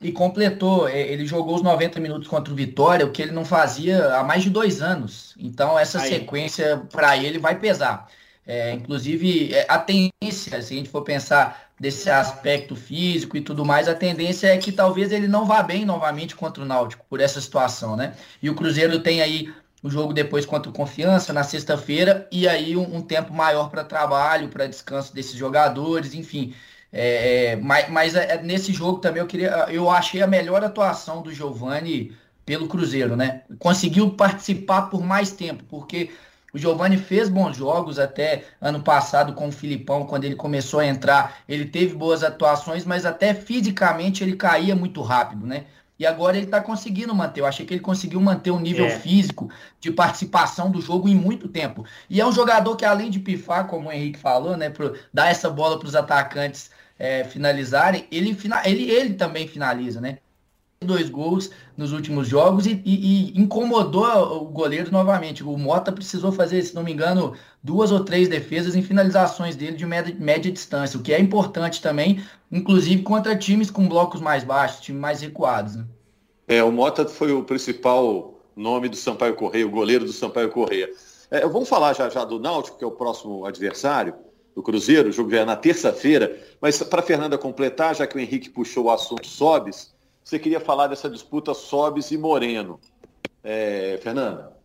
E 0.00 0.10
completou, 0.10 0.88
é, 0.88 0.98
ele 0.98 1.26
jogou 1.26 1.56
os 1.56 1.60
90 1.60 2.00
minutos 2.00 2.26
contra 2.26 2.50
o 2.50 2.56
Vitória, 2.56 3.04
o 3.04 3.10
que 3.10 3.20
ele 3.20 3.32
não 3.32 3.44
fazia 3.44 4.14
há 4.14 4.24
mais 4.24 4.42
de 4.42 4.48
dois 4.48 4.80
anos. 4.80 5.34
Então 5.38 5.78
essa 5.78 6.00
Aí. 6.00 6.08
sequência 6.08 6.82
para 6.90 7.18
ele 7.18 7.38
vai 7.38 7.58
pesar. 7.58 8.08
É, 8.46 8.72
inclusive, 8.72 9.52
é, 9.52 9.66
a 9.68 9.78
tendência, 9.78 10.62
se 10.62 10.72
a 10.72 10.76
gente 10.78 10.88
for 10.88 11.02
pensar 11.02 11.68
desse 11.78 12.08
aspecto 12.08 12.74
físico 12.74 13.36
e 13.36 13.42
tudo 13.42 13.62
mais, 13.62 13.88
a 13.88 13.94
tendência 13.94 14.46
é 14.46 14.56
que 14.56 14.72
talvez 14.72 15.12
ele 15.12 15.28
não 15.28 15.44
vá 15.44 15.62
bem 15.62 15.84
novamente 15.84 16.34
contra 16.34 16.62
o 16.62 16.66
Náutico 16.66 17.04
por 17.10 17.20
essa 17.20 17.42
situação, 17.42 17.94
né? 17.94 18.14
E 18.42 18.48
o 18.48 18.54
Cruzeiro 18.54 19.00
tem 19.00 19.20
aí 19.20 19.52
o 19.82 19.90
jogo 19.90 20.12
depois 20.12 20.44
contra 20.46 20.70
o 20.70 20.74
Confiança 20.74 21.32
na 21.32 21.42
sexta-feira 21.42 22.26
e 22.30 22.48
aí 22.48 22.76
um, 22.76 22.96
um 22.96 23.02
tempo 23.02 23.32
maior 23.32 23.70
para 23.70 23.84
trabalho, 23.84 24.48
para 24.48 24.66
descanso 24.66 25.14
desses 25.14 25.34
jogadores, 25.34 26.14
enfim. 26.14 26.54
É, 26.92 27.52
é, 27.52 27.56
mas, 27.56 27.90
mas 27.90 28.14
é, 28.14 28.42
nesse 28.42 28.72
jogo 28.72 28.98
também 28.98 29.20
eu 29.20 29.26
queria, 29.26 29.50
eu 29.68 29.90
achei 29.90 30.22
a 30.22 30.26
melhor 30.26 30.64
atuação 30.64 31.22
do 31.22 31.32
Giovani 31.32 32.16
pelo 32.44 32.68
Cruzeiro, 32.68 33.16
né? 33.16 33.42
Conseguiu 33.58 34.10
participar 34.10 34.82
por 34.82 35.02
mais 35.02 35.32
tempo, 35.32 35.64
porque 35.68 36.10
o 36.54 36.58
Giovani 36.58 36.96
fez 36.96 37.28
bons 37.28 37.56
jogos 37.56 37.98
até 37.98 38.44
ano 38.60 38.82
passado 38.82 39.34
com 39.34 39.48
o 39.48 39.52
Filipão, 39.52 40.06
quando 40.06 40.24
ele 40.24 40.36
começou 40.36 40.80
a 40.80 40.86
entrar, 40.86 41.42
ele 41.48 41.66
teve 41.66 41.94
boas 41.94 42.22
atuações, 42.22 42.84
mas 42.84 43.04
até 43.04 43.34
fisicamente 43.34 44.24
ele 44.24 44.36
caía 44.36 44.74
muito 44.74 45.02
rápido, 45.02 45.46
né? 45.46 45.66
E 45.98 46.04
agora 46.04 46.36
ele 46.36 46.46
está 46.46 46.60
conseguindo 46.60 47.14
manter. 47.14 47.40
Eu 47.40 47.46
achei 47.46 47.64
que 47.64 47.72
ele 47.72 47.80
conseguiu 47.80 48.20
manter 48.20 48.50
o 48.50 48.60
nível 48.60 48.86
é. 48.86 48.98
físico 48.98 49.50
de 49.80 49.90
participação 49.90 50.70
do 50.70 50.80
jogo 50.80 51.08
em 51.08 51.14
muito 51.14 51.48
tempo. 51.48 51.84
E 52.08 52.20
é 52.20 52.26
um 52.26 52.32
jogador 52.32 52.76
que, 52.76 52.84
além 52.84 53.10
de 53.10 53.18
pifar, 53.18 53.66
como 53.66 53.88
o 53.88 53.92
Henrique 53.92 54.18
falou, 54.18 54.56
né, 54.56 54.68
pro, 54.68 54.94
dar 55.12 55.28
essa 55.28 55.48
bola 55.48 55.78
para 55.78 55.88
os 55.88 55.94
atacantes 55.94 56.70
é, 56.98 57.24
finalizarem, 57.24 58.06
ele, 58.10 58.36
ele, 58.64 58.90
ele 58.90 59.14
também 59.14 59.48
finaliza, 59.48 60.00
né? 60.00 60.18
Dois 60.84 61.08
gols 61.08 61.50
nos 61.76 61.92
últimos 61.92 62.28
jogos 62.28 62.66
e, 62.66 62.82
e, 62.84 63.32
e, 63.34 63.40
incomodou 63.40 64.04
o 64.42 64.44
goleiro 64.46 64.92
novamente. 64.92 65.42
O 65.42 65.56
Mota 65.56 65.90
precisou 65.90 66.30
fazer, 66.30 66.62
se 66.62 66.74
não 66.74 66.82
me 66.82 66.92
engano, 66.92 67.34
duas 67.62 67.90
ou 67.90 68.00
três 68.04 68.28
defesas 68.28 68.76
em 68.76 68.82
finalizações 68.82 69.56
dele 69.56 69.76
de 69.76 69.86
média, 69.86 70.14
média 70.18 70.52
distância, 70.52 70.98
o 70.98 71.02
que 71.02 71.14
é 71.14 71.20
importante 71.20 71.80
também, 71.80 72.22
inclusive 72.52 73.02
contra 73.02 73.36
times 73.36 73.70
com 73.70 73.88
blocos 73.88 74.20
mais 74.20 74.44
baixos, 74.44 74.80
times 74.80 75.00
mais 75.00 75.20
recuados. 75.20 75.76
Né? 75.76 75.84
É, 76.46 76.62
o 76.62 76.70
Mota 76.70 77.06
foi 77.06 77.32
o 77.32 77.42
principal 77.42 78.34
nome 78.54 78.88
do 78.88 78.96
Sampaio 78.96 79.34
Correia, 79.34 79.66
o 79.66 79.70
goleiro 79.70 80.04
do 80.04 80.12
Sampaio 80.12 80.50
Correia. 80.50 80.90
É, 81.30 81.40
vamos 81.48 81.68
falar 81.68 81.94
já 81.94 82.08
já 82.10 82.24
do 82.24 82.38
Náutico, 82.38 82.78
que 82.78 82.84
é 82.84 82.86
o 82.86 82.92
próximo 82.92 83.46
adversário 83.46 84.14
do 84.54 84.62
Cruzeiro, 84.62 85.08
o 85.08 85.12
jogo 85.12 85.30
já 85.30 85.40
é 85.40 85.44
na 85.44 85.56
terça-feira, 85.56 86.38
mas 86.60 86.82
para 86.82 87.02
Fernanda 87.02 87.36
completar, 87.36 87.94
já 87.94 88.06
que 88.06 88.16
o 88.16 88.20
Henrique 88.20 88.48
puxou 88.48 88.84
o 88.84 88.90
assunto 88.90 89.26
Sobes, 89.26 89.94
você 90.26 90.40
queria 90.40 90.58
falar 90.58 90.88
dessa 90.88 91.08
disputa 91.08 91.54
Sobes 91.54 92.10
e 92.10 92.18
Moreno. 92.18 92.80
É, 93.44 93.96
Fernanda? 94.02 94.56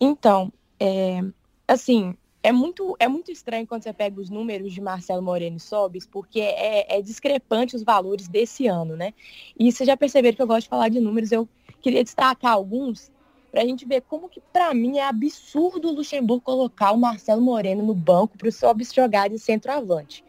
Então, 0.00 0.52
é, 0.78 1.20
assim, 1.66 2.16
é 2.40 2.52
muito, 2.52 2.94
é 3.00 3.08
muito 3.08 3.32
estranho 3.32 3.66
quando 3.66 3.82
você 3.82 3.92
pega 3.92 4.20
os 4.20 4.30
números 4.30 4.72
de 4.72 4.80
Marcelo 4.80 5.20
Moreno 5.20 5.56
e 5.56 5.60
Sobis, 5.60 6.06
porque 6.06 6.40
é, 6.40 6.98
é 6.98 7.02
discrepante 7.02 7.74
os 7.74 7.82
valores 7.82 8.28
desse 8.28 8.68
ano, 8.68 8.94
né? 8.94 9.12
E 9.58 9.72
vocês 9.72 9.88
já 9.88 9.96
perceberam 9.96 10.36
que 10.36 10.42
eu 10.42 10.46
gosto 10.46 10.62
de 10.62 10.68
falar 10.68 10.88
de 10.88 11.00
números, 11.00 11.32
eu 11.32 11.48
queria 11.80 12.04
destacar 12.04 12.52
alguns 12.52 13.10
para 13.50 13.62
a 13.62 13.66
gente 13.66 13.84
ver 13.84 14.02
como 14.02 14.28
que, 14.28 14.40
para 14.52 14.72
mim, 14.72 14.98
é 14.98 15.04
absurdo 15.04 15.88
o 15.88 15.94
Luxemburgo 15.94 16.44
colocar 16.44 16.92
o 16.92 16.96
Marcelo 16.96 17.42
Moreno 17.42 17.82
no 17.82 17.94
banco 17.94 18.38
para 18.38 18.48
o 18.48 18.52
Sobis 18.52 18.94
jogar 18.94 19.28
de 19.28 19.38
centroavante. 19.40 20.24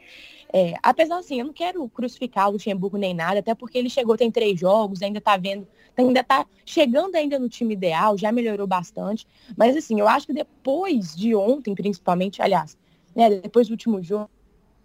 É, 0.52 0.74
apesar 0.82 1.20
assim, 1.20 1.40
eu 1.40 1.46
não 1.46 1.54
quero 1.54 1.88
crucificar 1.90 2.50
o 2.50 2.54
Luxemburgo 2.54 2.98
nem 2.98 3.14
nada, 3.14 3.40
até 3.40 3.54
porque 3.54 3.78
ele 3.78 3.90
chegou, 3.90 4.18
tem 4.18 4.32
três 4.32 4.60
jogos, 4.60 5.02
ainda 5.02 5.20
está 5.20 5.38
vendo, 5.38 5.68
ainda 5.96 6.22
está 6.22 6.46
chegando 6.66 7.16
ainda 7.16 7.38
no 7.38 7.48
time 7.48 7.76
ideal, 7.76 8.18
já 8.18 8.32
melhorou 8.32 8.66
bastante. 8.66 9.28
Mas 9.56 9.78
assim, 9.78 10.00
eu 10.00 10.08
acho 10.08 10.26
que 10.26 10.34
depois 10.34 11.16
de 11.16 11.36
ontem, 11.36 11.76
principalmente, 11.76 12.42
aliás, 12.42 12.76
né, 13.16 13.30
depois 13.30 13.68
do 13.68 13.72
último 13.72 14.02
jogo, 14.02 14.30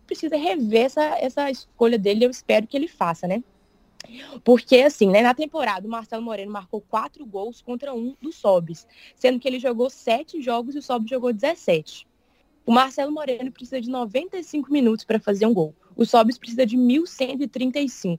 precisa 0.06 0.36
rever 0.36 0.84
essa, 0.84 1.02
essa 1.18 1.50
escolha 1.50 1.98
dele, 1.98 2.26
eu 2.26 2.30
espero 2.30 2.66
que 2.66 2.76
ele 2.76 2.88
faça, 2.88 3.26
né? 3.26 3.42
Porque, 4.44 4.76
assim, 4.82 5.08
né, 5.08 5.22
na 5.22 5.32
temporada, 5.32 5.86
o 5.86 5.90
Marcelo 5.90 6.22
Moreno 6.22 6.52
marcou 6.52 6.80
quatro 6.80 7.24
gols 7.24 7.62
contra 7.62 7.94
um 7.94 8.14
do 8.20 8.30
Sobis, 8.30 8.86
sendo 9.16 9.40
que 9.40 9.48
ele 9.48 9.58
jogou 9.58 9.88
sete 9.88 10.42
jogos 10.42 10.74
e 10.74 10.78
o 10.78 10.82
Sobis 10.82 11.08
jogou 11.08 11.32
17. 11.32 12.06
O 12.66 12.72
Marcelo 12.72 13.12
Moreno 13.12 13.52
precisa 13.52 13.80
de 13.80 13.90
95 13.90 14.72
minutos 14.72 15.04
para 15.04 15.20
fazer 15.20 15.46
um 15.46 15.52
gol. 15.52 15.74
O 15.94 16.06
Sobis 16.06 16.38
precisa 16.38 16.64
de 16.64 16.76
1.135. 16.76 18.18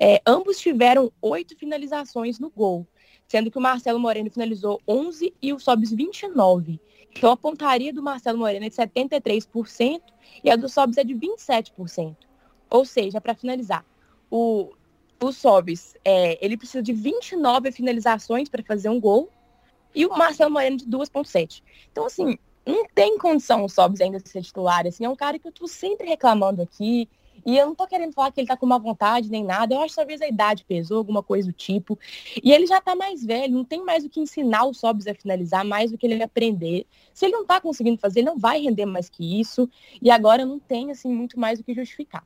É, 0.00 0.20
ambos 0.26 0.58
tiveram 0.58 1.12
oito 1.20 1.56
finalizações 1.56 2.38
no 2.38 2.50
gol, 2.50 2.86
sendo 3.26 3.50
que 3.50 3.58
o 3.58 3.60
Marcelo 3.60 3.98
Moreno 3.98 4.30
finalizou 4.30 4.80
11 4.86 5.34
e 5.40 5.52
o 5.52 5.58
Sobis 5.58 5.92
29. 5.92 6.80
Então 7.10 7.32
a 7.32 7.36
pontaria 7.36 7.92
do 7.92 8.02
Marcelo 8.02 8.38
Moreno 8.38 8.66
é 8.66 8.68
de 8.68 8.76
73% 8.76 10.00
e 10.44 10.50
a 10.50 10.56
do 10.56 10.68
Sobis 10.68 10.98
é 10.98 11.04
de 11.04 11.14
27%. 11.14 12.16
Ou 12.70 12.84
seja, 12.84 13.20
para 13.20 13.34
finalizar, 13.34 13.84
o, 14.30 14.72
o 15.20 15.32
Sobis, 15.32 15.96
é, 16.04 16.44
ele 16.44 16.56
precisa 16.56 16.82
de 16.82 16.92
29 16.92 17.72
finalizações 17.72 18.48
para 18.48 18.62
fazer 18.62 18.90
um 18.90 19.00
gol 19.00 19.30
e 19.94 20.04
o 20.06 20.10
Marcelo 20.10 20.50
Moreno 20.50 20.76
de 20.76 20.86
2,7. 20.86 21.62
Então, 21.90 22.04
assim, 22.04 22.38
não 22.68 22.86
tem 22.94 23.18
condição 23.18 23.64
o 23.64 23.68
Sobs 23.68 24.00
ainda 24.00 24.20
de 24.20 24.28
ser 24.28 24.42
titular, 24.42 24.86
assim, 24.86 25.04
é 25.04 25.08
um 25.08 25.16
cara 25.16 25.38
que 25.38 25.48
eu 25.48 25.52
tô 25.52 25.66
sempre 25.66 26.06
reclamando 26.06 26.62
aqui, 26.62 27.08
e 27.46 27.56
eu 27.56 27.66
não 27.66 27.74
tô 27.74 27.86
querendo 27.86 28.12
falar 28.12 28.32
que 28.32 28.40
ele 28.40 28.48
tá 28.48 28.56
com 28.56 28.66
uma 28.66 28.78
vontade 28.78 29.30
nem 29.30 29.44
nada, 29.44 29.74
eu 29.74 29.80
acho 29.80 29.90
que 29.90 29.96
talvez 29.96 30.20
a 30.20 30.28
idade 30.28 30.64
pesou, 30.64 30.98
alguma 30.98 31.22
coisa 31.22 31.48
do 31.48 31.52
tipo, 31.52 31.98
e 32.42 32.52
ele 32.52 32.66
já 32.66 32.80
tá 32.80 32.94
mais 32.94 33.24
velho, 33.24 33.54
não 33.54 33.64
tem 33.64 33.82
mais 33.84 34.04
o 34.04 34.08
que 34.08 34.20
ensinar 34.20 34.64
o 34.64 34.74
Sobs 34.74 35.06
a 35.06 35.14
finalizar, 35.14 35.64
mais 35.64 35.90
do 35.90 35.96
que 35.96 36.06
ele 36.06 36.22
aprender. 36.22 36.86
Se 37.14 37.24
ele 37.24 37.32
não 37.32 37.46
tá 37.46 37.60
conseguindo 37.60 37.98
fazer, 37.98 38.20
ele 38.20 38.26
não 38.26 38.38
vai 38.38 38.60
render 38.60 38.86
mais 38.86 39.08
que 39.08 39.40
isso, 39.40 39.68
e 40.02 40.10
agora 40.10 40.44
não 40.44 40.58
tem, 40.58 40.90
assim, 40.90 41.08
muito 41.08 41.38
mais 41.38 41.58
o 41.58 41.64
que 41.64 41.72
justificar. 41.74 42.24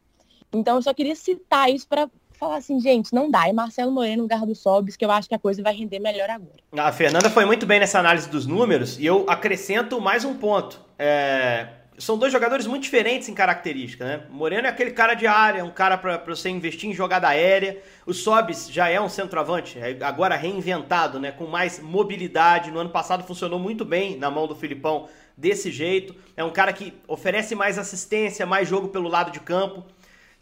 Então 0.53 0.77
eu 0.77 0.83
só 0.83 0.93
queria 0.93 1.15
citar 1.15 1.71
isso 1.71 1.87
para 1.89 2.11
falar 2.33 2.57
assim, 2.57 2.81
gente, 2.81 3.12
não 3.12 3.31
dá. 3.31 3.49
É 3.49 3.53
Marcelo 3.53 3.93
Moreno 3.93 4.19
no 4.19 4.23
lugar 4.23 4.45
do 4.45 4.55
Sobis, 4.55 4.97
que 4.97 5.05
eu 5.05 5.11
acho 5.11 5.29
que 5.29 5.35
a 5.35 5.39
coisa 5.39 5.62
vai 5.62 5.75
render 5.75 5.99
melhor 5.99 6.29
agora. 6.29 6.59
A 6.73 6.93
Fernanda 6.93 7.31
foi 7.31 7.45
muito 7.45 7.67
bem 7.67 7.81
nessa 7.81 7.99
análise 7.99 8.29
dos 8.29 8.47
números 8.47 8.99
e 8.99 9.07
eu 9.07 9.25
acrescento 9.29 10.01
mais 10.01 10.25
um 10.25 10.35
ponto. 10.35 10.81
É... 10.99 11.69
São 11.99 12.17
dois 12.17 12.33
jogadores 12.33 12.67
muito 12.67 12.83
diferentes 12.83 13.29
em 13.29 13.35
característica, 13.35 14.05
né? 14.05 14.23
Moreno 14.31 14.67
é 14.67 14.71
aquele 14.71 14.91
cara 14.91 15.15
de 15.15 15.27
área, 15.27 15.65
um 15.65 15.71
cara 15.71 15.97
para 15.97 16.19
você 16.27 16.49
investir 16.49 16.89
em 16.91 16.95
jogada 16.95 17.29
aérea. 17.29 17.81
O 18.07 18.15
Sobis 18.15 18.69
já 18.71 18.89
é 18.89 19.01
um 19.01 19.09
centroavante, 19.09 19.79
é 19.79 19.97
agora 20.03 20.35
reinventado, 20.35 21.21
né? 21.21 21.31
Com 21.31 21.47
mais 21.47 21.79
mobilidade. 21.81 22.71
No 22.71 22.81
ano 22.81 22.91
passado 22.91 23.23
funcionou 23.25 23.59
muito 23.59 23.85
bem 23.85 24.17
na 24.17 24.31
mão 24.31 24.49
do 24.49 24.57
Filipão 24.57 25.07
desse 25.37 25.71
jeito. 25.71 26.15
É 26.37 26.43
um 26.43 26.51
cara 26.51 26.73
que 26.73 26.95
oferece 27.07 27.55
mais 27.55 27.79
assistência, 27.79 28.47
mais 28.47 28.67
jogo 28.67 28.89
pelo 28.89 29.09
lado 29.09 29.31
de 29.31 29.39
campo 29.39 29.85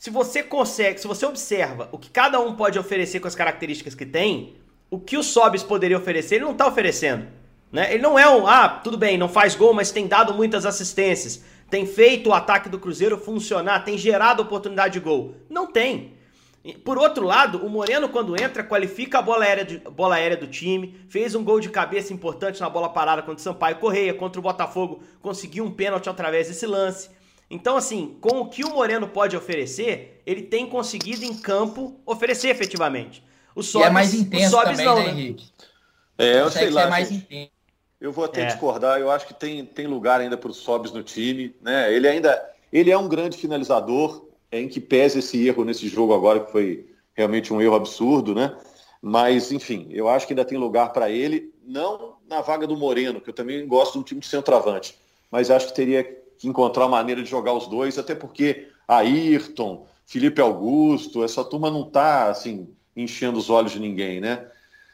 se 0.01 0.09
você 0.09 0.43
consegue, 0.43 0.99
se 0.99 1.07
você 1.07 1.27
observa 1.27 1.91
o 1.93 1.99
que 1.99 2.09
cada 2.09 2.41
um 2.41 2.55
pode 2.55 2.79
oferecer 2.79 3.21
com 3.21 3.29
as 3.29 3.35
características 3.35 3.95
que 3.95 4.07
tem, 4.07 4.55
o 4.91 4.99
que 4.99 5.19
o 5.19 5.23
Sobis 5.23 5.63
poderia 5.63 5.99
oferecer, 5.99 6.37
ele 6.37 6.47
não 6.47 6.53
está 6.53 6.67
oferecendo. 6.67 7.27
Né? 7.71 7.93
Ele 7.93 8.03
não 8.03 8.19
é 8.19 8.27
um, 8.27 8.47
ah, 8.47 8.81
tudo 8.83 8.97
bem, 8.97 9.19
não 9.19 9.29
faz 9.29 9.55
gol, 9.55 9.75
mas 9.75 9.91
tem 9.91 10.09
dado 10.09 10.33
muitas 10.33 10.65
assistências, 10.65 11.45
tem 11.69 11.85
feito 11.85 12.31
o 12.31 12.33
ataque 12.33 12.71
do 12.71 12.79
Cruzeiro 12.79 13.19
funcionar, 13.19 13.85
tem 13.85 13.99
gerado 13.99 14.41
oportunidade 14.41 14.95
de 14.95 15.01
gol. 15.01 15.35
Não 15.51 15.67
tem. 15.67 16.15
Por 16.83 16.97
outro 16.97 17.27
lado, 17.27 17.59
o 17.59 17.69
Moreno, 17.69 18.09
quando 18.09 18.43
entra, 18.43 18.65
qualifica 18.65 19.19
a 19.19 19.23
bola 19.23 19.45
aérea, 19.45 19.67
de, 19.67 19.79
bola 19.81 20.15
aérea 20.15 20.37
do 20.39 20.47
time, 20.47 20.99
fez 21.11 21.35
um 21.35 21.45
gol 21.45 21.61
de 21.61 21.69
cabeça 21.69 22.15
importante 22.15 22.59
na 22.59 22.71
bola 22.71 22.89
parada 22.89 23.21
contra 23.21 23.39
o 23.39 23.43
Sampaio 23.43 23.77
Correia, 23.77 24.15
contra 24.15 24.41
o 24.41 24.43
Botafogo, 24.43 25.03
conseguiu 25.21 25.63
um 25.63 25.71
pênalti 25.71 26.09
através 26.09 26.49
desse 26.49 26.65
lance. 26.65 27.11
Então, 27.51 27.77
assim, 27.77 28.17
com 28.21 28.41
o 28.41 28.49
que 28.49 28.65
o 28.65 28.71
Moreno 28.71 29.09
pode 29.09 29.37
oferecer, 29.37 30.23
ele 30.25 30.43
tem 30.43 30.69
conseguido 30.69 31.25
em 31.25 31.35
campo 31.35 32.01
oferecer 32.07 32.49
efetivamente. 32.49 33.25
O 33.55 33.63
Sobis, 33.63 33.89
é 33.89 33.91
mais 33.91 34.15
intenso 34.15 34.57
o 34.57 34.63
também, 34.63 34.87
não, 34.87 34.97
né, 34.97 35.05
né, 35.05 35.11
Henrique? 35.11 35.51
É, 36.17 36.41
eu 36.41 36.51
sei 36.51 36.71
lá. 36.71 36.83
É 36.83 36.91
mais 36.91 37.11
intenso. 37.11 37.51
Eu 38.01 38.13
vou 38.13 38.25
até 38.25 38.43
é. 38.43 38.47
discordar, 38.47 38.99
eu 38.99 39.11
acho 39.11 39.27
que 39.27 39.35
tem, 39.35 39.65
tem 39.65 39.87
lugar 39.87 40.21
ainda 40.21 40.37
para 40.37 40.51
o 40.51 40.55
Sobis 40.55 40.93
no 40.93 41.03
time. 41.03 41.55
Né? 41.61 41.93
Ele 41.93 42.09
ainda 42.09 42.51
ele 42.73 42.91
é 42.91 42.97
um 42.97 43.09
grande 43.09 43.37
finalizador, 43.37 44.27
é 44.51 44.61
em 44.61 44.69
que 44.69 44.81
pese 44.81 45.19
esse 45.19 45.47
erro 45.47 45.65
nesse 45.65 45.89
jogo 45.89 46.15
agora, 46.15 46.41
que 46.41 46.53
foi 46.53 46.87
realmente 47.15 47.53
um 47.53 47.61
erro 47.61 47.75
absurdo, 47.75 48.35
né? 48.35 48.57
Mas, 49.03 49.51
enfim, 49.51 49.89
eu 49.91 50.09
acho 50.09 50.27
que 50.27 50.33
ainda 50.33 50.45
tem 50.45 50.59
lugar 50.59 50.93
para 50.93 51.11
ele, 51.11 51.53
não 51.65 52.17
na 52.29 52.41
vaga 52.41 52.67
do 52.67 52.77
Moreno, 52.77 53.21
que 53.21 53.31
eu 53.31 53.35
também 53.35 53.67
gosto 53.67 53.95
de 53.95 53.99
um 53.99 54.03
time 54.03 54.21
de 54.21 54.27
centroavante, 54.27 54.97
mas 55.31 55.51
acho 55.51 55.69
que 55.69 55.75
teria 55.75 56.05
encontrar 56.49 56.87
uma 56.87 56.97
maneira 56.99 57.23
de 57.23 57.29
jogar 57.29 57.53
os 57.53 57.67
dois, 57.67 57.99
até 57.99 58.15
porque 58.15 58.69
Ayrton, 58.89 59.87
Felipe 60.07 60.41
Augusto, 60.41 61.23
essa 61.23 61.45
turma 61.45 61.71
não 61.71 61.83
está 61.83 62.31
assim 62.31 62.69
enchendo 62.97 63.39
os 63.39 63.51
olhos 63.51 63.73
de 63.73 63.81
ninguém, 63.81 64.21
né? 64.21 64.47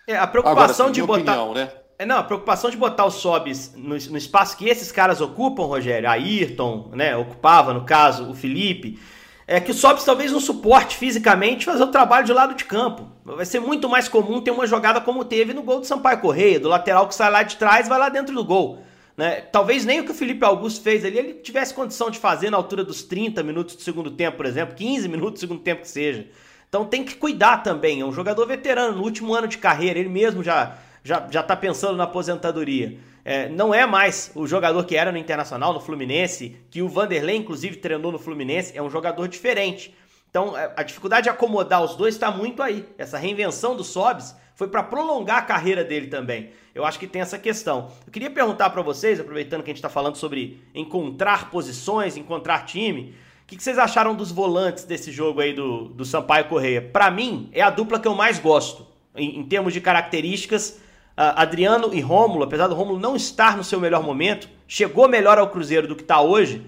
É, 0.06 0.16
a 0.16 0.26
preocupação 0.26 0.86
Agora, 0.86 0.90
assim, 0.90 0.92
de 0.92 1.02
botar. 1.02 1.42
Opinião, 1.42 1.54
né? 1.54 1.72
É, 1.98 2.04
não, 2.04 2.18
a 2.18 2.22
preocupação 2.22 2.70
de 2.70 2.76
botar 2.76 3.06
os 3.06 3.14
Sobs 3.14 3.72
no, 3.74 3.96
no, 3.96 4.16
espaço 4.18 4.56
que 4.56 4.68
esses 4.68 4.92
caras 4.92 5.20
ocupam, 5.22 5.64
Rogério, 5.64 6.08
Ayrton, 6.10 6.90
né, 6.92 7.16
ocupava, 7.16 7.72
no 7.72 7.86
caso, 7.86 8.30
o 8.30 8.34
Felipe, 8.34 8.98
é 9.46 9.58
que 9.60 9.70
o 9.70 9.74
Sobs 9.74 10.04
talvez 10.04 10.30
não 10.30 10.40
suporte 10.40 10.96
fisicamente 10.96 11.64
fazer 11.64 11.82
o 11.82 11.86
trabalho 11.86 12.26
de 12.26 12.32
lado 12.34 12.54
de 12.54 12.64
campo. 12.64 13.10
Vai 13.24 13.46
ser 13.46 13.60
muito 13.60 13.88
mais 13.88 14.08
comum 14.08 14.42
ter 14.42 14.50
uma 14.50 14.66
jogada 14.66 15.00
como 15.00 15.24
teve 15.24 15.54
no 15.54 15.62
gol 15.62 15.80
do 15.80 15.86
Sampaio 15.86 16.20
Correia, 16.20 16.60
do 16.60 16.68
lateral 16.68 17.08
que 17.08 17.14
sai 17.14 17.30
lá 17.30 17.42
de 17.42 17.56
trás 17.56 17.88
vai 17.88 17.98
lá 17.98 18.10
dentro 18.10 18.34
do 18.34 18.44
gol. 18.44 18.80
Né? 19.16 19.40
Talvez 19.40 19.84
nem 19.84 20.00
o 20.00 20.04
que 20.04 20.10
o 20.10 20.14
Felipe 20.14 20.44
Augusto 20.44 20.82
fez 20.82 21.04
ali 21.04 21.18
ele 21.18 21.34
tivesse 21.34 21.72
condição 21.72 22.10
de 22.10 22.18
fazer 22.18 22.50
na 22.50 22.56
altura 22.56 22.84
dos 22.84 23.02
30 23.02 23.42
minutos 23.42 23.74
do 23.74 23.82
segundo 23.82 24.10
tempo, 24.10 24.36
por 24.36 24.44
exemplo, 24.44 24.74
15 24.74 25.08
minutos 25.08 25.34
do 25.34 25.40
segundo 25.40 25.60
tempo 25.60 25.82
que 25.82 25.88
seja. 25.88 26.26
Então 26.68 26.84
tem 26.84 27.02
que 27.02 27.14
cuidar 27.14 27.58
também. 27.58 28.00
É 28.00 28.04
um 28.04 28.12
jogador 28.12 28.46
veterano, 28.46 28.98
no 28.98 29.02
último 29.02 29.34
ano 29.34 29.48
de 29.48 29.56
carreira, 29.56 29.98
ele 29.98 30.08
mesmo 30.08 30.42
já 30.42 30.76
já 31.02 31.26
já 31.30 31.40
está 31.40 31.56
pensando 31.56 31.96
na 31.96 32.04
aposentadoria. 32.04 32.98
É, 33.24 33.48
não 33.48 33.74
é 33.74 33.86
mais 33.86 34.30
o 34.34 34.46
jogador 34.46 34.84
que 34.84 34.96
era 34.96 35.10
no 35.10 35.18
Internacional, 35.18 35.72
no 35.72 35.80
Fluminense, 35.80 36.56
que 36.70 36.82
o 36.82 36.88
Vanderlei 36.88 37.36
inclusive 37.36 37.76
treinou 37.76 38.12
no 38.12 38.18
Fluminense, 38.18 38.76
é 38.76 38.82
um 38.82 38.90
jogador 38.90 39.26
diferente. 39.28 39.94
Então 40.36 40.54
é, 40.54 40.70
a 40.76 40.82
dificuldade 40.82 41.24
de 41.24 41.30
acomodar 41.30 41.82
os 41.82 41.94
dois 41.94 42.14
está 42.14 42.30
muito 42.30 42.62
aí. 42.62 42.86
Essa 42.98 43.16
reinvenção 43.16 43.74
do 43.74 43.82
Sobs 43.82 44.36
foi 44.54 44.68
para 44.68 44.82
prolongar 44.82 45.38
a 45.38 45.42
carreira 45.42 45.82
dele 45.82 46.08
também. 46.08 46.50
Eu 46.74 46.84
acho 46.84 46.98
que 46.98 47.06
tem 47.06 47.22
essa 47.22 47.38
questão. 47.38 47.90
Eu 48.06 48.12
queria 48.12 48.30
perguntar 48.30 48.68
para 48.68 48.82
vocês, 48.82 49.18
aproveitando 49.18 49.62
que 49.62 49.70
a 49.70 49.72
gente 49.72 49.78
está 49.78 49.88
falando 49.88 50.16
sobre 50.16 50.62
encontrar 50.74 51.50
posições, 51.50 52.18
encontrar 52.18 52.66
time, 52.66 53.14
o 53.44 53.46
que, 53.46 53.56
que, 53.56 53.62
vocês 53.62 53.78
acharam 53.78 54.14
dos 54.14 54.30
volantes 54.30 54.84
desse 54.84 55.10
jogo 55.10 55.40
aí 55.40 55.54
do, 55.54 55.88
do 55.88 56.04
Sampaio 56.04 56.44
Correia? 56.48 56.82
Para 56.82 57.10
mim, 57.10 57.48
é 57.54 57.62
a 57.62 57.70
dupla 57.70 57.98
que 57.98 58.06
eu 58.06 58.14
mais 58.14 58.38
gosto, 58.38 58.86
em, 59.14 59.38
em 59.38 59.42
termos 59.42 59.72
de 59.72 59.80
características. 59.80 60.80
Uh, 61.16 61.32
Adriano 61.34 61.94
e 61.94 62.00
Rômulo, 62.02 62.44
apesar 62.44 62.66
do 62.66 62.74
Rômulo 62.74 63.00
não 63.00 63.16
estar 63.16 63.56
no 63.56 63.64
seu 63.64 63.80
melhor 63.80 64.02
momento, 64.02 64.50
chegou 64.68 65.08
melhor 65.08 65.38
ao 65.38 65.48
Cruzeiro 65.48 65.88
do 65.88 65.96
que 65.96 66.02
está 66.02 66.20
hoje. 66.20 66.62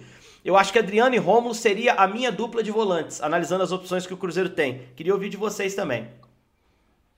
Eu 0.44 0.56
acho 0.56 0.72
que 0.72 0.78
Adriano 0.78 1.14
e 1.14 1.18
Rômulo 1.18 1.54
seria 1.54 1.94
a 1.94 2.06
minha 2.06 2.30
dupla 2.30 2.62
de 2.62 2.70
volantes, 2.70 3.20
analisando 3.20 3.64
as 3.64 3.72
opções 3.72 4.06
que 4.06 4.14
o 4.14 4.16
Cruzeiro 4.16 4.50
tem. 4.50 4.82
Queria 4.94 5.12
ouvir 5.12 5.28
de 5.28 5.36
vocês 5.36 5.74
também. 5.74 6.06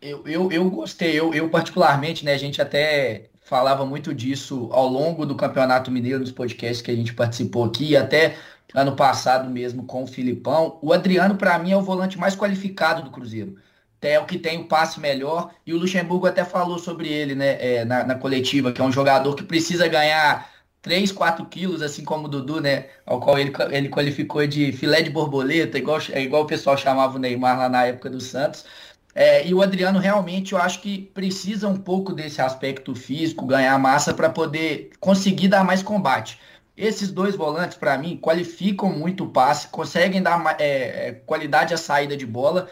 Eu, 0.01 0.27
eu, 0.27 0.51
eu 0.51 0.71
gostei, 0.71 1.19
eu, 1.19 1.35
eu 1.35 1.49
particularmente, 1.51 2.25
né, 2.25 2.33
a 2.33 2.39
gente 2.39 2.63
até 2.63 3.29
falava 3.43 3.85
muito 3.85 4.15
disso 4.15 4.69
ao 4.73 4.87
longo 4.87 5.27
do 5.27 5.35
Campeonato 5.35 5.91
Mineiro, 5.91 6.21
nos 6.21 6.33
podcasts 6.33 6.81
que 6.81 6.91
a 6.91 6.95
gente 6.95 7.13
participou 7.13 7.65
aqui, 7.65 7.97
até 7.97 8.37
ano 8.75 8.97
passado 8.97 9.51
mesmo 9.51 9.85
com 9.85 10.05
o 10.05 10.07
Filipão. 10.07 10.79
O 10.81 10.93
Adriano, 10.93 11.37
para 11.37 11.59
mim, 11.59 11.73
é 11.73 11.77
o 11.77 11.83
volante 11.83 12.19
mais 12.19 12.35
qualificado 12.35 13.03
do 13.03 13.11
Cruzeiro. 13.11 13.57
É 14.01 14.19
o 14.19 14.25
que 14.25 14.39
tem 14.39 14.59
o 14.59 14.65
passe 14.65 14.99
melhor, 14.99 15.51
e 15.67 15.75
o 15.75 15.79
Luxemburgo 15.79 16.27
até 16.27 16.43
falou 16.43 16.79
sobre 16.79 17.09
ele 17.09 17.35
né, 17.35 17.59
é, 17.61 17.85
na, 17.85 18.05
na 18.05 18.15
coletiva, 18.15 18.73
que 18.73 18.81
é 18.81 18.85
um 18.85 18.93
jogador 18.93 19.35
que 19.35 19.43
precisa 19.43 19.87
ganhar 19.89 20.49
3, 20.83 21.13
4 21.13 21.45
quilos, 21.47 21.83
assim 21.83 22.05
como 22.05 22.27
o 22.27 22.29
Dudu, 22.29 22.61
né? 22.61 22.89
Ao 23.07 23.21
qual 23.21 23.39
ele, 23.39 23.53
ele 23.71 23.89
qualificou 23.89 24.47
de 24.47 24.73
filé 24.73 25.03
de 25.03 25.11
borboleta, 25.11 25.79
igual, 25.79 25.99
igual 26.17 26.43
o 26.43 26.47
pessoal 26.47 26.77
chamava 26.77 27.17
o 27.17 27.19
Neymar 27.19 27.59
lá 27.59 27.69
na 27.69 27.87
época 27.87 28.09
do 28.11 28.21
Santos. 28.21 28.65
É, 29.15 29.47
e 29.47 29.53
o 29.53 29.61
Adriano 29.63 29.99
realmente 29.99 30.53
eu 30.53 30.59
acho 30.59 30.81
que 30.81 31.03
precisa 31.15 31.69
um 31.69 31.77
pouco 31.77 32.13
desse 32.13 32.41
aspecto 32.41 32.95
físico, 32.95 33.45
ganhar 33.47 33.77
massa 33.79 34.15
para 34.15 34.31
poder 34.31 34.91
conseguir 35.01 35.49
dar 35.49 35.65
mais 35.65 35.83
combate. 35.83 36.39
Esses 36.77 37.11
dois 37.11 37.35
volantes, 37.37 37.77
para 37.77 37.99
mim, 37.99 38.17
qualificam 38.17 38.91
muito 38.91 39.25
o 39.25 39.31
passe, 39.31 39.69
conseguem 39.69 40.23
dar 40.23 40.57
é, 40.59 41.09
é, 41.09 41.13
qualidade 41.27 41.75
à 41.75 41.77
saída 41.77 42.17
de 42.17 42.25
bola, 42.25 42.69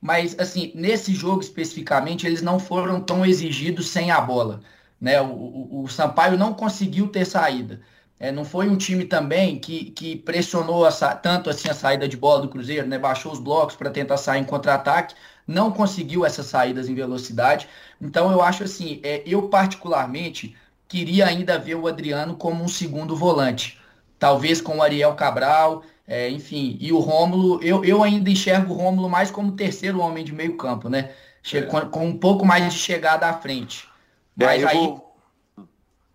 mas 0.00 0.38
assim, 0.38 0.72
nesse 0.74 1.14
jogo 1.14 1.40
especificamente, 1.40 2.26
eles 2.26 2.42
não 2.42 2.60
foram 2.60 3.00
tão 3.00 3.24
exigidos 3.26 3.88
sem 3.88 4.10
a 4.10 4.20
bola. 4.20 4.60
Né? 5.00 5.20
O, 5.20 5.26
o, 5.26 5.82
o 5.84 5.88
Sampaio 5.88 6.36
não 6.36 6.54
conseguiu 6.54 7.08
ter 7.08 7.24
saída. 7.24 7.80
É, 8.20 8.32
não 8.32 8.44
foi 8.44 8.68
um 8.68 8.76
time 8.76 9.04
também 9.04 9.58
que, 9.58 9.92
que 9.92 10.16
pressionou 10.16 10.84
a, 10.84 10.90
tanto 10.90 11.48
assim 11.48 11.68
a 11.68 11.74
saída 11.74 12.08
de 12.08 12.16
bola 12.16 12.42
do 12.42 12.48
Cruzeiro, 12.48 12.86
né? 12.86 12.98
baixou 12.98 13.32
os 13.32 13.38
blocos 13.38 13.76
para 13.76 13.90
tentar 13.90 14.16
sair 14.16 14.40
em 14.40 14.44
contra-ataque, 14.44 15.14
não 15.46 15.70
conseguiu 15.70 16.26
essas 16.26 16.46
saídas 16.46 16.88
em 16.88 16.94
velocidade. 16.94 17.68
Então 18.00 18.32
eu 18.32 18.42
acho 18.42 18.64
assim, 18.64 19.00
é, 19.04 19.22
eu 19.24 19.48
particularmente 19.48 20.56
queria 20.88 21.26
ainda 21.26 21.58
ver 21.58 21.76
o 21.76 21.86
Adriano 21.86 22.34
como 22.34 22.64
um 22.64 22.68
segundo 22.68 23.14
volante, 23.14 23.78
talvez 24.18 24.60
com 24.60 24.78
o 24.78 24.82
Ariel 24.82 25.14
Cabral, 25.14 25.84
é, 26.06 26.28
enfim, 26.30 26.76
e 26.80 26.90
o 26.90 26.98
Rômulo, 26.98 27.62
eu, 27.62 27.84
eu 27.84 28.02
ainda 28.02 28.30
enxergo 28.30 28.72
o 28.72 28.76
Rômulo 28.76 29.08
mais 29.08 29.30
como 29.30 29.52
terceiro 29.52 30.00
homem 30.00 30.24
de 30.24 30.32
meio 30.32 30.56
campo, 30.56 30.88
né? 30.88 31.12
Che 31.42 31.58
é. 31.58 31.62
com, 31.62 31.80
com, 31.82 32.06
um 32.06 32.18
pouco 32.18 32.44
mais 32.44 32.72
de 32.72 32.78
chegada 32.78 33.26
à 33.28 33.34
frente. 33.34 33.87
É, 34.38 34.44
Mas 34.44 34.64
aí. 34.64 34.76
Vou... 34.76 35.16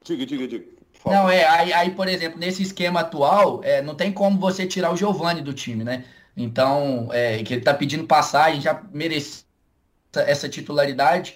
Diga, 0.03 0.25
diga, 0.25 0.47
diga. 0.47 0.65
Não, 1.05 1.29
é, 1.29 1.45
aí, 1.45 1.73
aí, 1.73 1.91
por 1.91 2.07
exemplo, 2.07 2.39
nesse 2.39 2.63
esquema 2.63 3.01
atual, 3.01 3.61
é, 3.63 3.81
não 3.81 3.93
tem 3.93 4.11
como 4.11 4.39
você 4.39 4.65
tirar 4.65 4.91
o 4.91 4.95
Giovani 4.95 5.41
do 5.41 5.53
time, 5.53 5.83
né? 5.83 6.05
Então, 6.35 7.09
é, 7.11 7.43
que 7.43 7.53
ele 7.53 7.61
tá 7.61 7.73
pedindo 7.73 8.05
passagem, 8.05 8.61
já 8.61 8.81
merece 8.91 9.43
essa 10.13 10.47
titularidade 10.47 11.35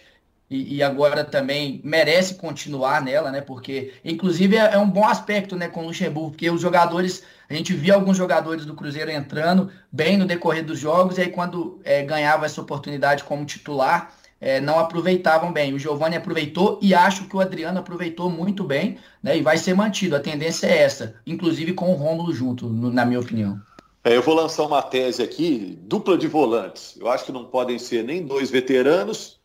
e, 0.50 0.78
e, 0.78 0.84
agora 0.84 1.26
também 1.26 1.82
merece 1.84 2.36
continuar 2.36 3.02
nela, 3.02 3.32
né? 3.32 3.42
Porque, 3.42 3.94
inclusive, 4.04 4.56
é, 4.56 4.74
é, 4.74 4.78
um 4.78 4.90
bom 4.90 5.06
aspecto, 5.06 5.56
né, 5.56 5.68
com 5.68 5.82
o 5.82 5.88
Luxemburgo, 5.88 6.32
porque 6.32 6.50
os 6.50 6.62
jogadores, 6.62 7.24
a 7.50 7.54
gente 7.54 7.74
via 7.74 7.96
alguns 7.96 8.16
jogadores 8.16 8.66
do 8.66 8.74
Cruzeiro 8.74 9.12
entrando 9.12 9.70
bem 9.92 10.16
no 10.16 10.26
decorrer 10.26 10.64
dos 10.64 10.80
jogos, 10.80 11.18
e 11.18 11.22
aí 11.22 11.30
quando 11.30 11.82
é, 11.84 12.02
ganhava 12.04 12.46
essa 12.46 12.62
oportunidade 12.62 13.26
como 13.26 13.46
titular, 13.46 14.14
é, 14.40 14.60
não 14.62 14.80
aproveitavam 14.80 15.52
bem. 15.52 15.74
O 15.74 15.80
Giovani 15.80 16.16
aproveitou 16.16 16.80
e 16.82 16.94
acho 16.94 17.26
que 17.26 17.36
o 17.36 17.40
Adriano 17.40 17.80
aproveitou 17.80 18.30
muito 18.30 18.64
bem, 18.64 18.98
né? 19.22 19.38
E 19.38 19.42
vai 19.42 19.58
ser 19.58 19.74
mantido. 19.74 20.16
A 20.16 20.20
tendência 20.20 20.68
é 20.68 20.78
essa, 20.78 21.16
inclusive 21.26 21.74
com 21.74 21.92
o 21.92 21.96
Rômulo 21.96 22.34
junto, 22.34 22.68
no, 22.68 22.92
na 22.92 23.06
minha 23.06 23.20
opinião. 23.20 23.60
É, 24.04 24.16
eu 24.16 24.22
vou 24.22 24.36
lançar 24.36 24.64
uma 24.64 24.82
tese 24.82 25.22
aqui, 25.22 25.78
dupla 25.82 26.18
de 26.18 26.28
volantes. 26.28 26.96
Eu 26.98 27.10
acho 27.10 27.26
que 27.26 27.32
não 27.32 27.46
podem 27.46 27.78
ser 27.78 28.04
nem 28.04 28.26
dois 28.26 28.50
veteranos, 28.50 29.40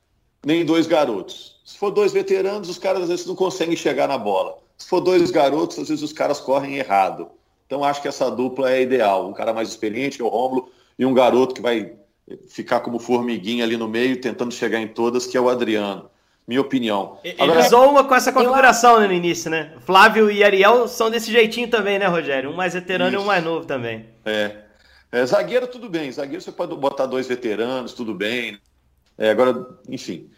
nem 0.44 0.64
dois 0.64 0.86
garotos. 0.86 1.60
Se 1.64 1.78
for 1.78 1.90
dois 1.90 2.12
veteranos, 2.12 2.68
os 2.68 2.78
caras 2.78 3.02
às 3.02 3.08
vezes 3.08 3.26
não 3.26 3.34
conseguem 3.34 3.76
chegar 3.76 4.06
na 4.06 4.18
bola. 4.18 4.58
Se 4.76 4.86
for 4.86 5.00
dois 5.00 5.30
garotos, 5.30 5.78
às 5.78 5.88
vezes 5.88 6.02
os 6.02 6.12
caras 6.12 6.38
correm 6.38 6.76
errado. 6.76 7.28
Então 7.66 7.82
acho 7.82 8.02
que 8.02 8.08
essa 8.08 8.30
dupla 8.30 8.70
é 8.70 8.82
ideal. 8.82 9.28
Um 9.28 9.32
cara 9.32 9.52
mais 9.52 9.68
experiente, 9.68 10.22
o 10.22 10.28
Rômulo, 10.28 10.70
e 10.98 11.06
um 11.06 11.14
garoto 11.14 11.54
que 11.54 11.62
vai 11.62 11.94
ficar 12.48 12.80
como 12.80 12.98
formiguinha 12.98 13.64
ali 13.64 13.76
no 13.76 13.88
meio, 13.88 14.20
tentando 14.20 14.52
chegar 14.52 14.80
em 14.80 14.88
todas, 14.88 15.26
que 15.26 15.36
é 15.36 15.40
o 15.40 15.48
Adriano. 15.48 16.10
Minha 16.46 16.60
opinião. 16.60 17.18
Agora... 17.38 17.58
Ele 17.58 17.66
usou 17.66 17.90
uma 17.90 18.04
com 18.04 18.14
essa 18.14 18.32
configuração 18.32 18.98
né, 18.98 19.06
no 19.06 19.12
início, 19.12 19.50
né? 19.50 19.74
Flávio 19.86 20.30
e 20.30 20.42
Ariel 20.42 20.88
são 20.88 21.08
desse 21.08 21.30
jeitinho 21.30 21.68
também, 21.68 21.98
né, 21.98 22.06
Rogério? 22.06 22.50
Um 22.50 22.56
mais 22.56 22.74
veterano 22.74 23.10
Isso. 23.10 23.20
e 23.20 23.22
um 23.22 23.26
mais 23.26 23.44
novo 23.44 23.64
também. 23.64 24.06
É. 24.24 24.56
é. 25.12 25.24
Zagueiro, 25.24 25.68
tudo 25.68 25.88
bem. 25.88 26.10
Zagueiro 26.10 26.42
você 26.42 26.50
pode 26.50 26.74
botar 26.74 27.06
dois 27.06 27.28
veteranos, 27.28 27.92
tudo 27.92 28.12
bem. 28.12 28.58
É, 29.16 29.30
agora, 29.30 29.68
enfim. 29.88 30.28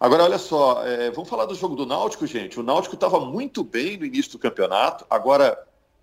Agora, 0.00 0.22
olha 0.22 0.38
só, 0.38 0.86
é, 0.86 1.10
vamos 1.10 1.28
falar 1.28 1.46
do 1.46 1.56
jogo 1.56 1.74
do 1.74 1.84
Náutico, 1.84 2.24
gente. 2.24 2.60
O 2.60 2.62
Náutico 2.62 2.94
estava 2.94 3.18
muito 3.18 3.64
bem 3.64 3.96
no 3.96 4.04
início 4.04 4.32
do 4.32 4.38
campeonato, 4.38 5.04
agora 5.10 5.58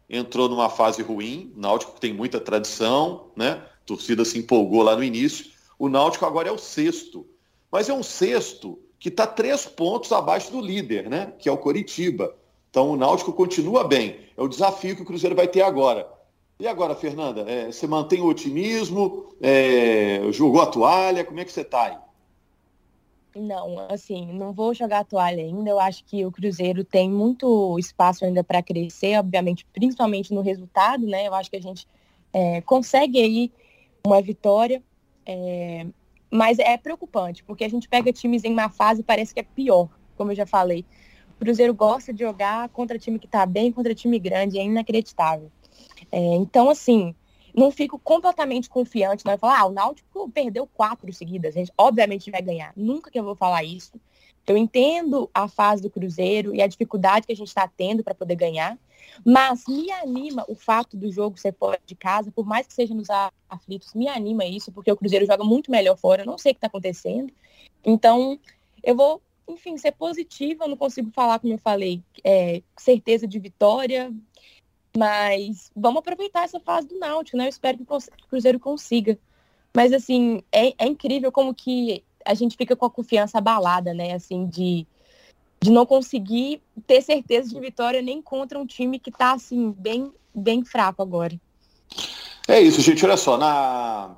entrou 0.10 0.50
numa 0.50 0.70
fase 0.70 1.02
ruim. 1.02 1.54
O 1.56 1.62
Náutico 1.62 1.98
tem 1.98 2.14
muita 2.14 2.42
tradição, 2.42 3.28
né? 3.38 3.62
Torcida 3.86 4.26
se 4.26 4.40
empolgou 4.40 4.82
lá 4.82 4.96
no 4.96 5.04
início. 5.04 5.52
O 5.78 5.88
Náutico 5.90 6.26
agora 6.26 6.50
é 6.50 6.52
o 6.52 6.58
sexto. 6.58 7.26
Mas 7.72 7.90
é 7.90 7.94
um 7.94 8.04
sexto 8.04 8.80
que 9.00 9.10
está 9.10 9.28
três 9.28 9.66
pontos 9.66 10.12
abaixo 10.12 10.52
do 10.52 10.62
líder, 10.62 11.10
né? 11.10 11.34
Que 11.38 11.50
é 11.50 11.52
o 11.52 11.58
Coritiba. 11.58 12.36
Então 12.70 12.92
o 12.92 12.96
Náutico 12.98 13.32
continua 13.34 13.84
bem. 13.84 14.20
É 14.36 14.42
o 14.42 14.48
desafio 14.48 14.96
que 14.96 15.02
o 15.02 15.06
Cruzeiro 15.06 15.36
vai 15.36 15.48
ter 15.48 15.62
agora. 15.62 16.10
E 16.60 16.68
agora, 16.68 16.96
Fernanda, 16.96 17.42
é, 17.42 17.72
você 17.72 17.86
mantém 17.86 18.22
o 18.22 18.28
otimismo? 18.28 19.36
É, 19.42 20.22
jogou 20.32 20.62
a 20.62 20.66
toalha? 20.66 21.24
Como 21.24 21.40
é 21.40 21.46
que 21.46 21.52
você 21.52 21.62
está 21.62 21.84
aí? 21.84 21.98
Não, 23.36 23.86
assim, 23.90 24.32
não 24.32 24.54
vou 24.54 24.74
jogar 24.74 25.00
a 25.00 25.04
toalha 25.04 25.44
ainda. 25.44 25.70
Eu 25.70 25.80
acho 25.80 26.06
que 26.06 26.26
o 26.26 26.32
Cruzeiro 26.32 26.86
tem 26.86 27.10
muito 27.10 27.78
espaço 27.78 28.24
ainda 28.24 28.42
para 28.42 28.64
crescer, 28.64 29.20
obviamente, 29.20 29.66
principalmente 29.74 30.34
no 30.34 30.40
resultado, 30.40 31.06
né? 31.06 31.28
Eu 31.28 31.34
acho 31.34 31.50
que 31.50 31.58
a 31.58 31.62
gente 31.62 31.86
é, 32.32 32.62
consegue 32.62 33.20
aí 33.22 33.52
uma 34.06 34.22
vitória. 34.22 34.82
É, 35.26 35.86
mas 36.30 36.60
é 36.60 36.78
preocupante, 36.78 37.44
porque 37.44 37.64
a 37.64 37.70
gente 37.70 37.88
pega 37.88 38.12
times 38.12 38.44
em 38.44 38.54
má 38.54 38.70
fase 38.70 39.02
e 39.02 39.04
parece 39.04 39.34
que 39.34 39.40
é 39.40 39.44
pior, 39.44 39.90
como 40.18 40.32
eu 40.32 40.36
já 40.36 40.46
falei. 40.46 40.86
O 41.36 41.40
Cruzeiro 41.40 41.74
gosta 41.74 42.14
de 42.14 42.24
jogar 42.24 42.70
contra 42.70 43.00
time 43.00 43.20
que 43.20 43.26
está 43.26 43.46
bem, 43.46 43.72
contra 43.72 43.96
time 43.96 44.20
grande, 44.20 44.60
é 44.60 44.64
inacreditável. 44.64 45.52
É, 46.12 46.20
então, 46.36 46.70
assim, 46.70 47.16
não 47.56 47.72
fico 47.72 47.98
completamente 47.98 48.70
confiante, 48.70 49.26
não 49.26 49.34
é 49.34 49.38
falar, 49.38 49.60
ah, 49.60 49.66
o 49.66 49.72
Náutico 49.72 50.30
perdeu 50.30 50.68
quatro 50.68 51.12
seguidas, 51.14 51.56
a 51.56 51.60
gente 51.60 51.72
obviamente 51.78 52.30
vai 52.30 52.42
ganhar. 52.42 52.74
Nunca 52.76 53.10
que 53.10 53.20
eu 53.20 53.24
vou 53.24 53.36
falar 53.36 53.64
isso. 53.64 53.94
Eu 54.48 54.58
entendo 54.58 55.30
a 55.34 55.48
fase 55.48 55.82
do 55.82 55.90
Cruzeiro 55.90 56.56
e 56.56 56.62
a 56.62 56.68
dificuldade 56.68 57.26
que 57.26 57.34
a 57.34 57.36
gente 57.36 57.48
está 57.48 57.68
tendo 57.68 58.04
para 58.04 58.14
poder 58.14 58.36
ganhar, 58.36 58.78
mas 59.26 59.64
me 59.68 59.92
anima 59.92 60.46
o 60.48 60.56
fato 60.56 60.96
do 60.96 61.12
jogo 61.12 61.40
ser 61.40 61.54
fora 61.54 61.80
de 61.86 61.96
casa, 61.96 62.32
por 62.32 62.46
mais 62.46 62.68
que 62.68 62.74
seja 62.74 62.94
nos 62.94 63.08
aflitos, 63.50 63.94
me 63.94 64.08
anima 64.08 64.46
isso, 64.46 64.72
porque 64.72 64.92
o 64.92 64.96
Cruzeiro 64.96 65.26
joga 65.26 65.44
muito 65.44 65.72
melhor 65.72 65.98
fora, 65.98 66.22
eu 66.22 66.26
não 66.26 66.38
sei 66.38 66.52
o 66.52 66.56
que 66.56 66.60
está 66.60 66.68
acontecendo. 66.68 67.34
Então, 67.84 68.40
eu 68.84 68.96
vou, 68.96 69.22
enfim, 69.48 69.78
ser 69.78 69.94
positiva, 69.94 70.66
eu 70.66 70.70
não 70.70 70.78
consigo 70.78 71.12
falar, 71.12 71.40
como 71.40 71.54
eu 71.54 71.58
falei, 71.58 72.04
é, 72.24 72.62
certeza 72.78 73.28
de 73.28 73.40
vitória, 73.40 74.14
mas 74.96 75.72
vamos 75.76 76.00
aproveitar 76.00 76.44
essa 76.44 76.60
fase 76.60 76.88
do 76.88 76.98
Náutico, 76.98 77.38
né? 77.38 77.46
Eu 77.46 77.50
espero 77.50 77.78
que 77.78 77.84
o 77.84 78.28
Cruzeiro 78.30 78.60
consiga. 78.60 79.18
Mas, 79.76 79.92
assim, 79.92 80.42
é, 80.52 80.74
é 80.78 80.88
incrível 80.88 81.32
como 81.32 81.54
que 81.54 82.04
a 82.26 82.34
gente 82.34 82.58
fica 82.58 82.76
com 82.76 82.86
a 82.86 82.90
confiança 82.90 83.38
abalada, 83.38 83.94
né? 83.94 84.14
Assim, 84.14 84.48
de 84.48 84.86
de 85.62 85.72
não 85.72 85.86
conseguir 85.86 86.62
ter 86.86 87.02
certeza 87.02 87.50
de 87.50 87.60
vitória 87.60 88.02
nem 88.02 88.22
contra 88.22 88.60
um 88.60 88.68
time 88.68 89.00
que 89.00 89.10
está 89.10 89.32
assim 89.32 89.72
bem 89.72 90.12
bem 90.34 90.64
fraco 90.64 91.02
agora. 91.02 91.40
É 92.48 92.60
isso, 92.60 92.82
gente. 92.82 93.04
Olha 93.06 93.18
só, 93.18 93.38
na 93.38 94.16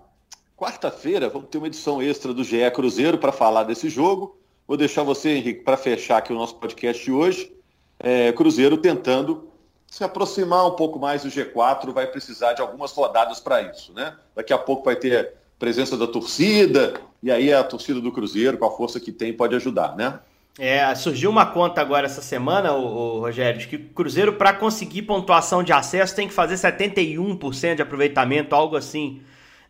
quarta-feira 0.57 1.29
vamos 1.29 1.49
ter 1.49 1.57
uma 1.57 1.67
edição 1.67 2.01
extra 2.01 2.33
do 2.33 2.43
GE 2.43 2.69
Cruzeiro 2.71 3.17
para 3.17 3.31
falar 3.31 3.63
desse 3.63 3.89
jogo. 3.89 4.37
Vou 4.67 4.75
deixar 4.75 5.03
você, 5.03 5.29
Henrique, 5.29 5.63
para 5.63 5.77
fechar 5.77 6.17
aqui 6.17 6.33
o 6.33 6.35
nosso 6.35 6.55
podcast 6.55 7.03
de 7.03 7.11
hoje. 7.11 7.53
É, 7.99 8.33
Cruzeiro 8.33 8.77
tentando 8.77 9.47
se 9.87 10.03
aproximar 10.03 10.67
um 10.67 10.75
pouco 10.75 10.99
mais 10.99 11.23
do 11.23 11.29
G4, 11.29 11.93
vai 11.93 12.07
precisar 12.07 12.53
de 12.53 12.61
algumas 12.61 12.91
rodadas 12.91 13.39
para 13.39 13.61
isso, 13.61 13.93
né? 13.93 14.17
Daqui 14.35 14.51
a 14.51 14.57
pouco 14.57 14.83
vai 14.83 14.97
ter 14.97 15.33
presença 15.57 15.95
da 15.95 16.05
torcida, 16.05 16.99
e 17.21 17.31
aí 17.31 17.53
a 17.53 17.63
torcida 17.63 17.99
do 17.99 18.11
Cruzeiro, 18.11 18.57
com 18.57 18.65
a 18.65 18.71
força 18.71 18.99
que 18.99 19.11
tem, 19.11 19.33
pode 19.33 19.55
ajudar, 19.55 19.95
né? 19.95 20.19
É, 20.59 20.93
surgiu 20.95 21.29
uma 21.29 21.45
conta 21.45 21.81
agora 21.81 22.07
essa 22.07 22.21
semana, 22.21 22.73
o, 22.73 23.19
Rogério, 23.19 23.59
de 23.59 23.67
que 23.67 23.75
o 23.75 23.89
Cruzeiro, 23.89 24.33
para 24.33 24.53
conseguir 24.53 25.03
pontuação 25.03 25.61
de 25.61 25.71
acesso, 25.71 26.15
tem 26.15 26.27
que 26.27 26.33
fazer 26.33 26.55
71% 26.55 27.75
de 27.75 27.81
aproveitamento, 27.81 28.55
algo 28.55 28.75
assim. 28.75 29.21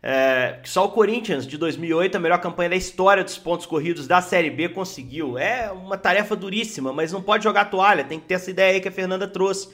É, 0.02 0.60
só 0.64 0.86
o 0.86 0.90
Corinthians, 0.90 1.46
de 1.46 1.58
2008, 1.58 2.16
a 2.16 2.20
melhor 2.20 2.40
campanha 2.40 2.70
da 2.70 2.76
história 2.76 3.22
dos 3.22 3.36
pontos 3.36 3.66
corridos 3.66 4.06
da 4.06 4.22
Série 4.22 4.48
B, 4.48 4.70
conseguiu. 4.70 5.36
É 5.36 5.70
uma 5.70 5.98
tarefa 5.98 6.34
duríssima, 6.34 6.90
mas 6.90 7.12
não 7.12 7.20
pode 7.20 7.44
jogar 7.44 7.66
toalha, 7.66 8.04
tem 8.04 8.18
que 8.18 8.26
ter 8.26 8.34
essa 8.34 8.50
ideia 8.50 8.74
aí 8.74 8.80
que 8.80 8.88
a 8.88 8.92
Fernanda 8.92 9.28
trouxe. 9.28 9.68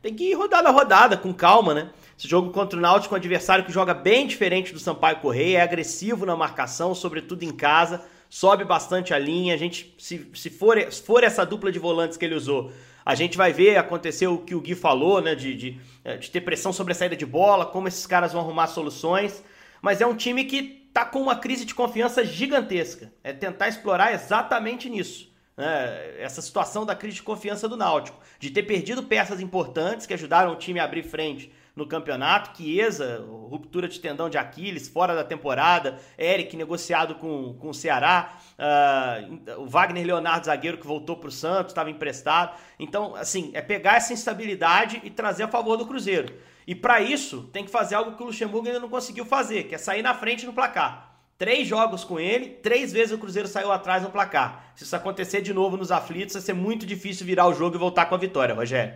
Tem 0.00 0.14
que 0.14 0.30
ir 0.30 0.34
rodada 0.34 0.68
a 0.68 0.72
rodada, 0.72 1.16
com 1.16 1.32
calma, 1.32 1.74
né? 1.74 1.90
Esse 2.20 2.28
jogo 2.28 2.50
contra 2.50 2.78
o 2.78 2.82
Náutico, 2.82 3.14
um 3.14 3.16
adversário 3.16 3.64
que 3.64 3.72
joga 3.72 3.94
bem 3.94 4.26
diferente 4.26 4.74
do 4.74 4.78
Sampaio 4.78 5.20
Correia, 5.20 5.56
é 5.56 5.60
agressivo 5.62 6.26
na 6.26 6.36
marcação, 6.36 6.94
sobretudo 6.94 7.44
em 7.44 7.50
casa 7.50 8.04
sobe 8.28 8.62
bastante 8.62 9.14
a 9.14 9.18
linha. 9.18 9.54
A 9.54 9.56
gente, 9.56 9.94
se, 9.96 10.30
se, 10.34 10.50
for, 10.50 10.78
se 10.92 11.02
for 11.02 11.24
essa 11.24 11.46
dupla 11.46 11.72
de 11.72 11.78
volantes 11.78 12.18
que 12.18 12.24
ele 12.26 12.34
usou, 12.34 12.70
a 13.06 13.14
gente 13.14 13.38
vai 13.38 13.54
ver 13.54 13.78
acontecer 13.78 14.26
o 14.26 14.36
que 14.36 14.54
o 14.54 14.60
Gui 14.60 14.74
falou, 14.74 15.22
né? 15.22 15.34
De, 15.34 15.54
de, 15.54 15.80
eh, 16.04 16.18
de 16.18 16.30
ter 16.30 16.42
pressão 16.42 16.74
sobre 16.74 16.92
a 16.92 16.94
saída 16.94 17.16
de 17.16 17.24
bola, 17.24 17.64
como 17.64 17.88
esses 17.88 18.06
caras 18.06 18.34
vão 18.34 18.42
arrumar 18.42 18.66
soluções. 18.66 19.42
Mas 19.80 20.02
é 20.02 20.06
um 20.06 20.14
time 20.14 20.44
que 20.44 20.90
tá 20.92 21.06
com 21.06 21.22
uma 21.22 21.36
crise 21.36 21.64
de 21.64 21.74
confiança 21.74 22.22
gigantesca. 22.22 23.10
É 23.24 23.32
tentar 23.32 23.68
explorar 23.68 24.12
exatamente 24.12 24.90
nisso. 24.90 25.29
Né, 25.60 26.14
essa 26.18 26.40
situação 26.40 26.86
da 26.86 26.94
crise 26.94 27.16
de 27.16 27.22
confiança 27.22 27.68
do 27.68 27.76
Náutico, 27.76 28.18
de 28.38 28.50
ter 28.50 28.62
perdido 28.62 29.02
peças 29.02 29.40
importantes 29.40 30.06
que 30.06 30.14
ajudaram 30.14 30.52
o 30.52 30.56
time 30.56 30.80
a 30.80 30.84
abrir 30.84 31.02
frente 31.02 31.52
no 31.76 31.86
campeonato, 31.86 32.56
Chiesa, 32.56 33.24
ruptura 33.48 33.86
de 33.86 34.00
tendão 34.00 34.28
de 34.28 34.36
Aquiles, 34.36 34.88
fora 34.88 35.14
da 35.14 35.22
temporada, 35.22 35.98
Eric 36.18 36.56
negociado 36.56 37.14
com, 37.14 37.54
com 37.54 37.68
o 37.70 37.74
Ceará, 37.74 38.36
uh, 38.58 39.60
o 39.62 39.66
Wagner 39.66 40.04
Leonardo, 40.04 40.46
zagueiro 40.46 40.78
que 40.78 40.86
voltou 40.86 41.16
para 41.16 41.28
o 41.28 41.32
Santos, 41.32 41.70
estava 41.70 41.90
emprestado. 41.90 42.58
Então, 42.78 43.14
assim, 43.14 43.50
é 43.54 43.62
pegar 43.62 43.96
essa 43.96 44.12
instabilidade 44.12 45.00
e 45.04 45.10
trazer 45.10 45.44
a 45.44 45.48
favor 45.48 45.76
do 45.76 45.86
Cruzeiro. 45.86 46.34
E 46.66 46.74
para 46.74 47.00
isso, 47.00 47.48
tem 47.52 47.64
que 47.64 47.70
fazer 47.70 47.94
algo 47.94 48.16
que 48.16 48.22
o 48.22 48.26
Luxemburgo 48.26 48.66
ainda 48.66 48.80
não 48.80 48.88
conseguiu 48.88 49.24
fazer, 49.24 49.64
que 49.64 49.74
é 49.74 49.78
sair 49.78 50.02
na 50.02 50.14
frente 50.14 50.46
no 50.46 50.52
placar. 50.52 51.09
Três 51.40 51.66
jogos 51.66 52.04
com 52.04 52.20
ele, 52.20 52.48
três 52.62 52.92
vezes 52.92 53.14
o 53.14 53.16
Cruzeiro 53.16 53.48
saiu 53.48 53.72
atrás 53.72 54.02
no 54.02 54.10
placar. 54.10 54.72
Se 54.76 54.84
isso 54.84 54.94
acontecer 54.94 55.40
de 55.40 55.54
novo 55.54 55.74
nos 55.74 55.90
aflitos, 55.90 56.34
vai 56.34 56.42
ser 56.42 56.52
muito 56.52 56.84
difícil 56.84 57.24
virar 57.24 57.46
o 57.46 57.54
jogo 57.54 57.76
e 57.76 57.78
voltar 57.78 58.04
com 58.04 58.14
a 58.14 58.18
vitória, 58.18 58.54
Rogério. 58.54 58.92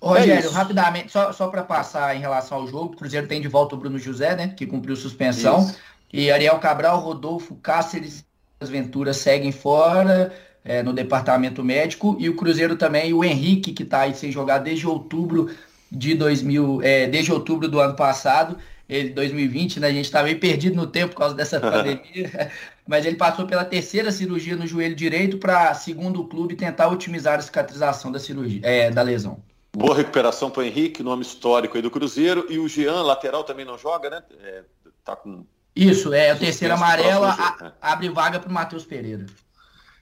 Rogério, 0.00 0.48
é 0.48 0.52
rapidamente, 0.52 1.10
só, 1.10 1.32
só 1.32 1.48
para 1.48 1.64
passar 1.64 2.14
em 2.14 2.20
relação 2.20 2.58
ao 2.58 2.68
jogo, 2.68 2.94
o 2.94 2.96
Cruzeiro 2.96 3.26
tem 3.26 3.40
de 3.40 3.48
volta 3.48 3.74
o 3.74 3.78
Bruno 3.78 3.98
José, 3.98 4.36
né? 4.36 4.54
Que 4.56 4.64
cumpriu 4.64 4.94
suspensão. 4.94 5.64
Isso. 5.64 5.76
E 6.12 6.30
Ariel 6.30 6.60
Cabral, 6.60 7.00
Rodolfo, 7.00 7.56
Cáceres 7.56 8.24
e 8.60 8.66
Ventura 8.66 9.12
seguem 9.12 9.50
fora 9.50 10.32
é, 10.64 10.80
no 10.80 10.92
departamento 10.92 11.64
médico. 11.64 12.16
E 12.20 12.28
o 12.28 12.36
Cruzeiro 12.36 12.76
também, 12.76 13.12
o 13.12 13.24
Henrique, 13.24 13.72
que 13.72 13.82
está 13.82 14.02
aí 14.02 14.14
sem 14.14 14.30
jogar 14.30 14.58
desde 14.58 14.86
outubro 14.86 15.50
de 15.90 16.14
2000, 16.14 16.82
é, 16.82 17.08
desde 17.08 17.32
outubro 17.32 17.66
do 17.66 17.80
ano 17.80 17.96
passado. 17.96 18.56
Ele, 18.88 19.10
2020, 19.10 19.80
né? 19.80 19.88
A 19.88 19.92
gente 19.92 20.04
estava 20.04 20.24
tá 20.24 20.28
meio 20.28 20.40
perdido 20.40 20.76
no 20.76 20.86
tempo 20.86 21.14
por 21.14 21.20
causa 21.20 21.34
dessa 21.34 21.58
pandemia. 21.60 22.50
mas 22.86 23.06
ele 23.06 23.16
passou 23.16 23.46
pela 23.46 23.64
terceira 23.64 24.12
cirurgia 24.12 24.56
no 24.56 24.66
joelho 24.66 24.94
direito 24.94 25.38
para, 25.38 25.72
segundo 25.74 26.20
o 26.20 26.26
clube, 26.26 26.54
tentar 26.54 26.88
otimizar 26.88 27.38
a 27.38 27.42
cicatrização 27.42 28.12
da 28.12 28.18
cirurgia, 28.18 28.60
é, 28.62 28.90
da 28.90 29.02
lesão. 29.02 29.42
Boa 29.76 29.96
recuperação 29.96 30.50
para 30.50 30.60
o 30.60 30.64
Henrique, 30.64 31.02
nome 31.02 31.22
histórico 31.22 31.76
aí 31.76 31.82
do 31.82 31.90
Cruzeiro. 31.90 32.46
E 32.48 32.58
o 32.58 32.68
Jean, 32.68 33.02
lateral, 33.02 33.42
também 33.42 33.64
não 33.64 33.76
joga, 33.76 34.08
né? 34.08 34.22
É, 34.42 34.62
tá 35.04 35.16
com. 35.16 35.44
Isso, 35.74 36.12
é 36.12 36.30
a 36.30 36.36
terceira 36.36 36.74
amarela, 36.74 37.34
a, 37.36 37.72
abre 37.92 38.08
vaga 38.08 38.38
para 38.38 38.48
o 38.48 38.52
Matheus 38.52 38.84
Pereira. 38.84 39.26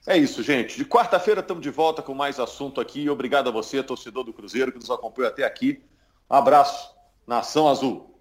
É 0.05 0.15
isso, 0.17 0.43
gente. 0.43 0.77
De 0.77 0.85
quarta-feira 0.85 1.39
estamos 1.39 1.63
de 1.63 1.71
volta 1.71 2.01
com 2.01 2.13
mais 2.13 2.39
assunto 2.39 2.79
aqui. 2.79 3.09
Obrigado 3.09 3.47
a 3.47 3.51
você, 3.51 3.81
torcedor 3.81 4.25
do 4.25 4.33
Cruzeiro, 4.33 4.71
que 4.71 4.77
nos 4.77 4.91
acompanhou 4.91 5.31
até 5.31 5.43
aqui. 5.43 5.81
Um 6.29 6.35
abraço, 6.35 6.93
Nação 7.25 7.67
Azul. 7.67 8.12